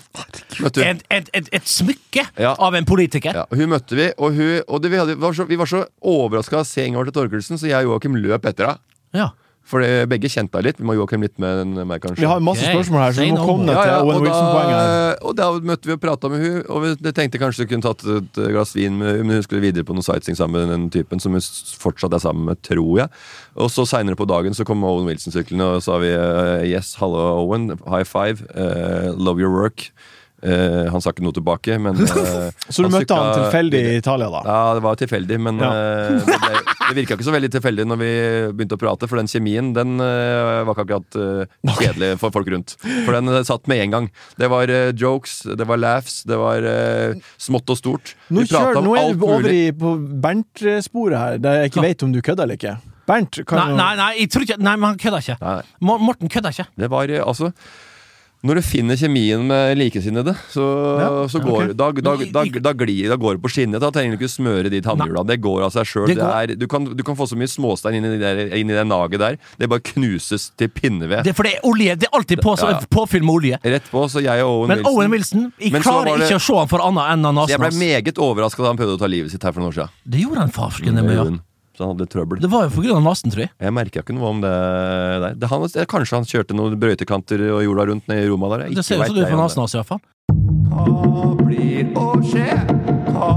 [0.62, 0.78] Et,
[1.10, 2.54] et, et, et smykke Ja.
[2.60, 3.34] av en politiker.
[3.42, 5.84] Ja, hun møtte vi, og, hun, og det, vi, hadde, var så, vi var så
[6.02, 8.84] overraska av å se Inga Marte Torkelsen, så jeg og Joakim løp etter henne.
[9.18, 9.30] Ja.
[9.68, 10.80] For begge kjente deg litt.
[10.82, 12.24] Vi må Joakim litt med enn meg, kanskje.
[12.24, 15.48] Vi har masse spørsmål her, så vi må komme ned til Owen Wilson-poenget og da
[15.64, 18.74] møtte vi og prata med hun Og vi tenkte kanskje du kunne tatt et glass
[18.76, 21.36] vin med hun, men hun skulle videre på noe sightseeing sammen med den typen som
[21.38, 21.44] hun
[21.82, 23.12] fortsatt er sammen med, tror jeg.
[23.62, 26.96] Og så seinere på dagen så kom Owen Wilson-syklene, og så sa vi eh, yes,
[27.02, 29.90] hallo Owen, high five, uh, love your work.
[30.42, 34.30] Eh, han sa ikke noe tilbake, men uh, Så du møtte han tilfeldig i Italia,
[34.34, 34.42] da?
[34.48, 35.70] Ja, det var tilfeldig, men Ja.
[35.70, 38.12] eh, det, ble, det virka ikke så veldig tilfeldig når vi
[38.58, 41.20] begynte å prate, for den kjemien den var ikke akkurat
[41.78, 42.74] kjedelig for folk rundt.
[42.82, 44.10] For den satt med en gang.
[44.42, 46.66] Det var jokes, det var laughs, det var
[47.42, 48.16] smått og stort.
[48.34, 49.94] Nå, kjør, nå er du vi over i, på
[50.26, 52.76] Bernt-sporet her, der jeg ikke vet om du kødder eller ikke.
[53.12, 53.78] Bernt, kan Nei, du...
[53.80, 55.38] nei, nei, jeg tror ikke Nei, men han kødder ikke.
[55.42, 56.68] Nei, Morten kødder ikke.
[56.80, 57.52] det var altså
[58.44, 60.64] når du finner kjemien med likesinnede, så,
[60.98, 61.74] Ja, så går okay.
[61.78, 63.80] da, da, da, da glir da går det på skinnet.
[63.84, 65.22] Da trenger du ikke smøre de tannhjula.
[65.30, 66.08] Det går av seg sjøl.
[66.58, 68.88] Du, kan- du kan få så mye småstein inn i, det der- inn i det
[68.90, 69.38] naget der.
[69.60, 71.22] Det bare knuses til pinneved.
[71.24, 71.96] Det er for det er olje.
[72.02, 72.80] Det er alltid på, Ja, ja.
[72.90, 73.60] påfyll med olje.
[73.64, 76.42] Rett på, så jeg og Owen Men Wilson Owen Wilson Jeg Men klarer det- ikke
[76.42, 78.98] å se han for annet enn han Så Jeg ble meget overraska da han prøvde
[78.98, 79.90] å ta livet sitt her for noen år siden.
[80.10, 81.30] Det gjorde han farsken med, ja.
[81.82, 82.38] Så han hadde trøbbel.
[82.38, 82.82] Det var jo pga.
[82.86, 83.50] grunn av nesen, tror jeg.
[83.58, 84.50] Jeg merka ikke noe om det
[85.24, 85.38] der.
[85.42, 88.68] Det, han, kanskje han kjørte noen brøytekanter og jorda rundt nede i Roma der.
[88.70, 89.98] Det ser ut som du er på om nesen hans, iallfall.
[90.70, 92.46] Hva blir å skje?
[93.10, 93.32] Hva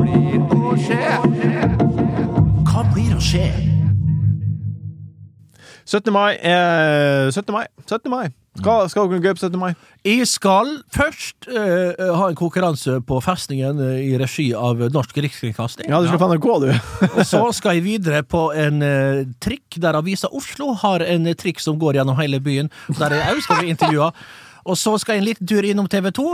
[0.00, 1.02] blir å skje?
[2.70, 3.44] Hva blir å skje?
[5.84, 6.08] 17.
[6.16, 7.52] mai er 17.
[7.52, 7.66] mai.
[7.84, 8.08] 17.
[8.08, 8.30] mai.
[8.52, 9.54] Skal, skal dere på 17.
[9.56, 9.70] mai?
[10.04, 15.88] Jeg skal først eh, ha en konkurranse på Festningen eh, i regi av Norsk Rikskringkasting.
[15.88, 16.68] Ja, du skal på NRK, du.
[17.16, 21.38] Og så skal jeg videre på en eh, trikk der Avisa Oslo har en eh,
[21.40, 22.68] trikk som går gjennom hele byen,
[23.00, 24.12] der jeg òg skal bli intervjua.
[24.68, 26.28] Og så skal jeg en liten tur innom TV 2.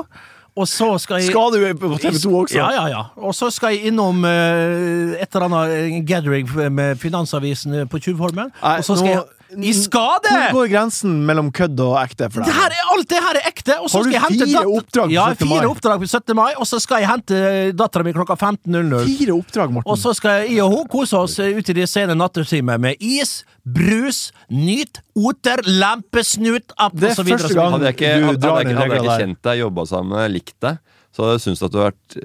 [0.58, 2.58] Og så skal jeg Skal du på TV 2 også?
[2.58, 3.02] Ja, ja, ja.
[3.22, 8.02] Og så skal jeg innom eh, et eller annet eh, gathering med Finansavisen eh, på
[8.02, 8.50] Tjuvholmen.
[8.58, 10.32] Nei, Og så skal nå- jeg Jeg skal det!
[10.52, 12.58] Hvor går grensen mellom kødd og ekte for Det deg?
[12.58, 13.76] her er, alt det her er ekte!
[13.80, 15.48] Og så skal jeg hente fire oppdrag Ja, 17.
[15.48, 15.54] mai?
[15.56, 16.34] fire oppdrag på 17.
[16.36, 17.38] mai, og så skal jeg hente
[17.78, 19.06] dattera mi klokka 15.00.
[19.08, 19.88] Fire oppdrag, Morten.
[19.94, 23.00] Og så skal jeg og hun kose oss ut ute i de sene nattetimer med
[23.00, 24.20] is, brus,
[24.52, 28.56] nyt, oter, lampesnut, app Det er så første gang- Hadde jeg ikke, Du hadde, drar
[28.58, 30.78] hadde hadde, hadde jeg ikke kjent deg, jobba sammen, likt deg,
[31.14, 32.18] så hadde jeg syntes at du har vært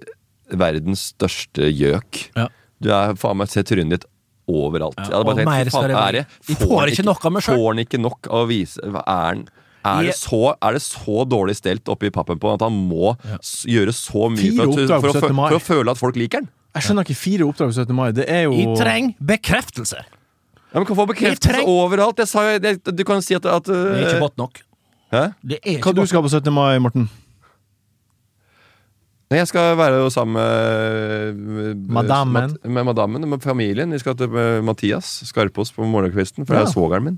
[0.60, 2.26] verdens største gjøk.
[2.36, 2.48] Ja.
[2.84, 4.06] Du er faen meg ser trynet ditt
[4.50, 4.96] overalt.
[4.98, 6.24] Ja, Jeg hadde bare og tenkt, mer skal faen, det er bli.
[6.48, 7.58] det- får ikke nok av meg selv.
[7.58, 9.44] Får han ikke nok av å vise hva Er
[9.86, 13.38] er det, så, er det så dårlig stelt oppi pappen på at han må ja.
[13.68, 15.36] gjøre så mye for, at, for, å, 17.
[15.36, 16.50] for å føle at folk liker han?
[16.74, 17.96] Jeg skjønner ikke fire oppdrag på 17.
[17.96, 18.12] mai.
[18.16, 20.00] Det er jo Jeg trenger bekreftelse.
[20.74, 22.18] Ja, men kan få bekreftelse treng- overalt.
[22.18, 24.62] Jeg sa, jo- du kan si at, at Det er ikke godt nok.
[25.12, 25.34] Hæ?
[25.46, 26.54] Det er ikke Hva du godt skal på 17.
[26.54, 27.10] mai, Morten?
[29.34, 32.52] Nei, jeg skal være jo sammen med, med Madammen.
[32.70, 33.90] Med madammen, med familien.
[33.96, 36.68] Vi skal til eh, Mathias Skarpaas på morgenkvisten, for det Ja.
[36.68, 37.16] er svogeren min.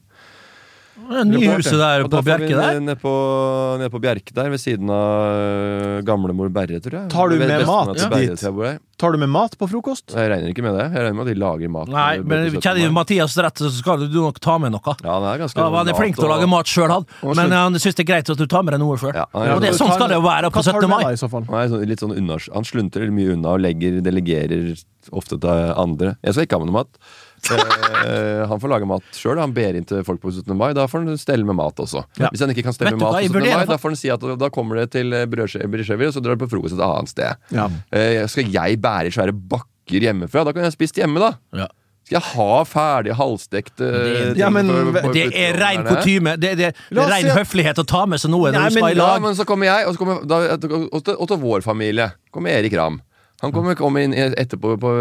[0.95, 2.79] Nye huset der på Bjerke der.
[2.79, 3.11] Nede på,
[3.81, 7.09] ned på Bjerke der, ved siden av øh, gamlemor Berre, tror jeg.
[7.11, 8.79] Tar du med Bestemor mat dit?
[8.95, 10.13] Tar du med mat på frokost?
[10.15, 10.85] Jeg regner ikke med det.
[10.93, 11.91] Jeg regner med at de lager mat.
[11.91, 12.63] Nei, men på 17.
[12.63, 12.93] kjenner.
[12.95, 14.95] Mathias rett, så skal du nok ta med noe.
[15.03, 17.07] Ja, han er ganske Ja, han er flink til å lage mat sjøl, han.
[17.35, 19.11] Men han syns det er greit at du tar med deg noe sjøl.
[19.19, 20.89] Ja, ja, sånn skal det jo være på Hva 17.
[20.93, 21.01] mai.
[21.09, 21.43] deg, i så fall?
[21.51, 24.71] Er sånn, litt sånn unna, han sluntrer mye unna og legger, delegerer
[25.11, 26.15] ofte til andre.
[26.23, 27.01] Jeg skal ikke ha med noe mat.
[27.45, 29.37] Eh, han får lage mat sjøl.
[29.41, 30.55] Han ber inn til folk på 17.
[30.57, 30.71] mai.
[30.77, 32.03] Da får han stelle med mat også.
[32.19, 32.29] Ja.
[32.33, 33.57] Hvis han ikke kan stelle Vet med mat hva, på jeg 17.
[33.59, 36.45] mai, da får han si at da kommer det til brødskiver, og så drar du
[36.45, 37.47] på frokost et annet sted.
[37.55, 37.69] Ja.
[37.93, 40.45] Eh, skal jeg bære svære bakker hjemmefra?
[40.47, 41.33] Da kan jeg spist hjemme, da.
[41.55, 41.67] Ja.
[42.05, 44.67] Skal jeg ha ferdig halvstekte Det- Ja, men
[45.13, 46.35] Det er rein kutyme.
[46.37, 48.91] Det, det, det er rein høflighet å ta med seg noe Nei, når du skal
[48.91, 49.15] i lag.
[49.15, 50.37] Ja, men så kommer jeg, og så kommer da,
[50.93, 53.01] og, til, og til vår familie kommer Erik Ramm.
[53.41, 54.91] Han kommer, kommer inn etterpå på,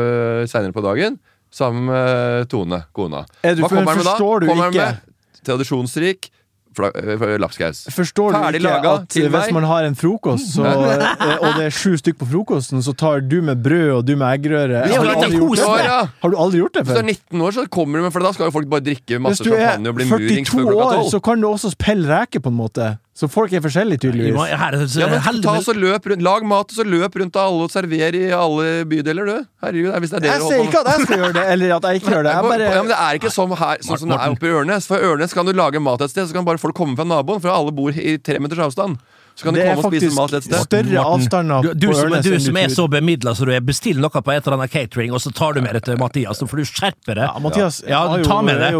[0.51, 1.21] senere på dagen
[1.55, 3.25] sammen med Tone, kona.
[3.45, 4.15] Er du- Hva kommer han med da?
[4.17, 6.31] forstår du Kommer han ikke- med tradisjonsrik
[6.75, 7.85] fla- eh, lapskaus.
[7.95, 9.53] Forstår du Ferdig ikke laga at til hvis meg.
[9.55, 13.21] man har en frokost, så, eh, og det er sju stykk på frokosten, så tar
[13.21, 14.83] du med brød og du med eggerøre?
[14.83, 15.85] Er jo Har du aldri gjort det før?
[15.85, 16.01] ja.
[16.25, 17.13] Har du aldri gjort det Hvis du er før?
[17.31, 19.45] 19 år, så kommer du med For da skal jo folk bare drikke Hvis masse
[19.45, 21.11] du er champagne og bli murings 42 før klokka år, 12.
[21.15, 22.99] så kan du også pelle reker, på en måte.
[23.15, 24.35] Så folk er forskjellige, tydeligvis.
[24.35, 27.37] må- Her er Ja, men ta så løp rundt Lag mat, og så løp rundt
[27.37, 29.47] av alle og server i alle bydeler, du.
[29.63, 31.45] Herregud, hvis det er det Jeg du holder sier ikke at jeg skal gjøre det,
[31.55, 32.33] eller at jeg ikke gjør det.
[32.35, 32.43] Jeg
[32.75, 34.87] Ja, men det er ikke sånn, her, sånn som det er oppe i Ørnes.
[34.91, 37.41] For Ørnes kan du lage mat et sted, så kan bare folk komme fra naboen,
[37.41, 38.99] for alle bor i tre meters avstand.
[39.35, 40.61] Så kan de Det komme og spise mat et sted.
[40.63, 43.45] større avstander Du, du, på som, Ørnes du enn som du er så bemidla så
[43.49, 45.83] du er bestill noe på et eller annet catering, og så tar du med det
[45.89, 46.39] til Mathias.
[46.39, 47.25] Så får du skjerpe det.
[47.27, 48.71] Ja, Mathias Ja, ta med det.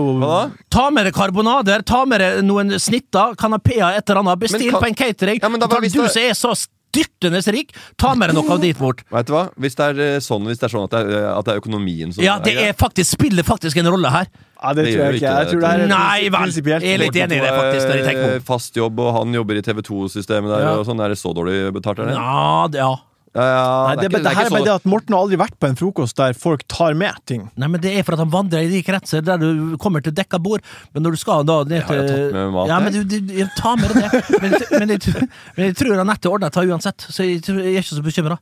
[0.71, 4.39] Ta med deg karbonader, ta med deg noen snitter, kanapeer, et eller annet.
[4.39, 5.41] Bestill kan- på en catering.
[5.43, 6.55] Ja, men da du som er så
[6.95, 9.03] styrtende rik, ta med deg noe av dit bort.
[9.11, 9.49] Vet du hva?
[9.59, 11.63] Hvis det er eh, sånn, hvis det er sånn at, det er, at det er
[11.63, 14.31] økonomien som Ja, det er faktisk, spiller faktisk en rolle her.
[14.65, 15.33] Ja, det Det tror jeg ikke.
[15.35, 16.53] Jeg tror det er Nei vel!
[16.55, 18.29] Jeg er litt enig i det, faktisk, når jeg tenker på.
[18.31, 18.37] om.
[18.39, 20.77] Eh, Fast jobb, og han jobber i TV2-systemet der, Ja.
[20.79, 21.01] og sånn.
[21.05, 22.13] Er det så dårlig betalt eller?
[22.17, 22.95] Ja, det, ja.
[23.35, 25.21] Ja, Nei, det, er ikke- det ikke her er bare så- det at Morten har
[25.25, 27.51] aldri vært på en frokost der folk tar med ting.
[27.57, 30.13] Nei, men Det er for at han vandrer i de kretser der du kommer til
[30.15, 30.61] dekka bord.
[30.95, 32.93] Men når du skal da ned Jeg har jo til tatt med mat, Ja, men
[32.93, 34.41] du, du, du, ta med deg det.
[34.41, 37.75] Men, jeg- men, jeg, men jeg tror Anette ordner det uansett, så jeg, tror- jeg
[37.75, 38.39] er ikke så bekymra.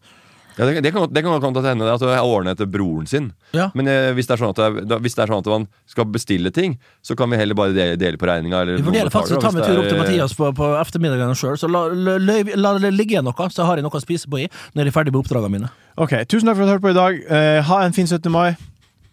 [0.57, 3.31] Ja, det, det kan det kan godt hende at jeg ordner etter broren sin.
[3.57, 3.71] Ja.
[3.79, 5.67] Men eh, hvis, det er sånn at jeg, da, hvis det er sånn at man
[5.91, 8.65] skal bestille ting, så kan vi heller bare dele, dele på regninga.
[8.69, 11.57] Vi får vurderer faktisk å ta med tur opp til Mathias på, på ettermiddagen sjøl,
[11.61, 14.31] så la, la, la, la det ligge igjen noe, så har jeg noe å spise
[14.31, 15.73] på i når jeg er ferdig med oppdragene mine.
[16.01, 17.23] Ok, Tusen takk for at du hørte på i dag.
[17.39, 18.29] Eh, ha en fin 17.
[18.33, 18.55] mai.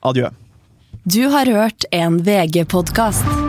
[0.06, 0.32] Adjø.
[1.10, 3.49] Du har hørt en VG-podkast.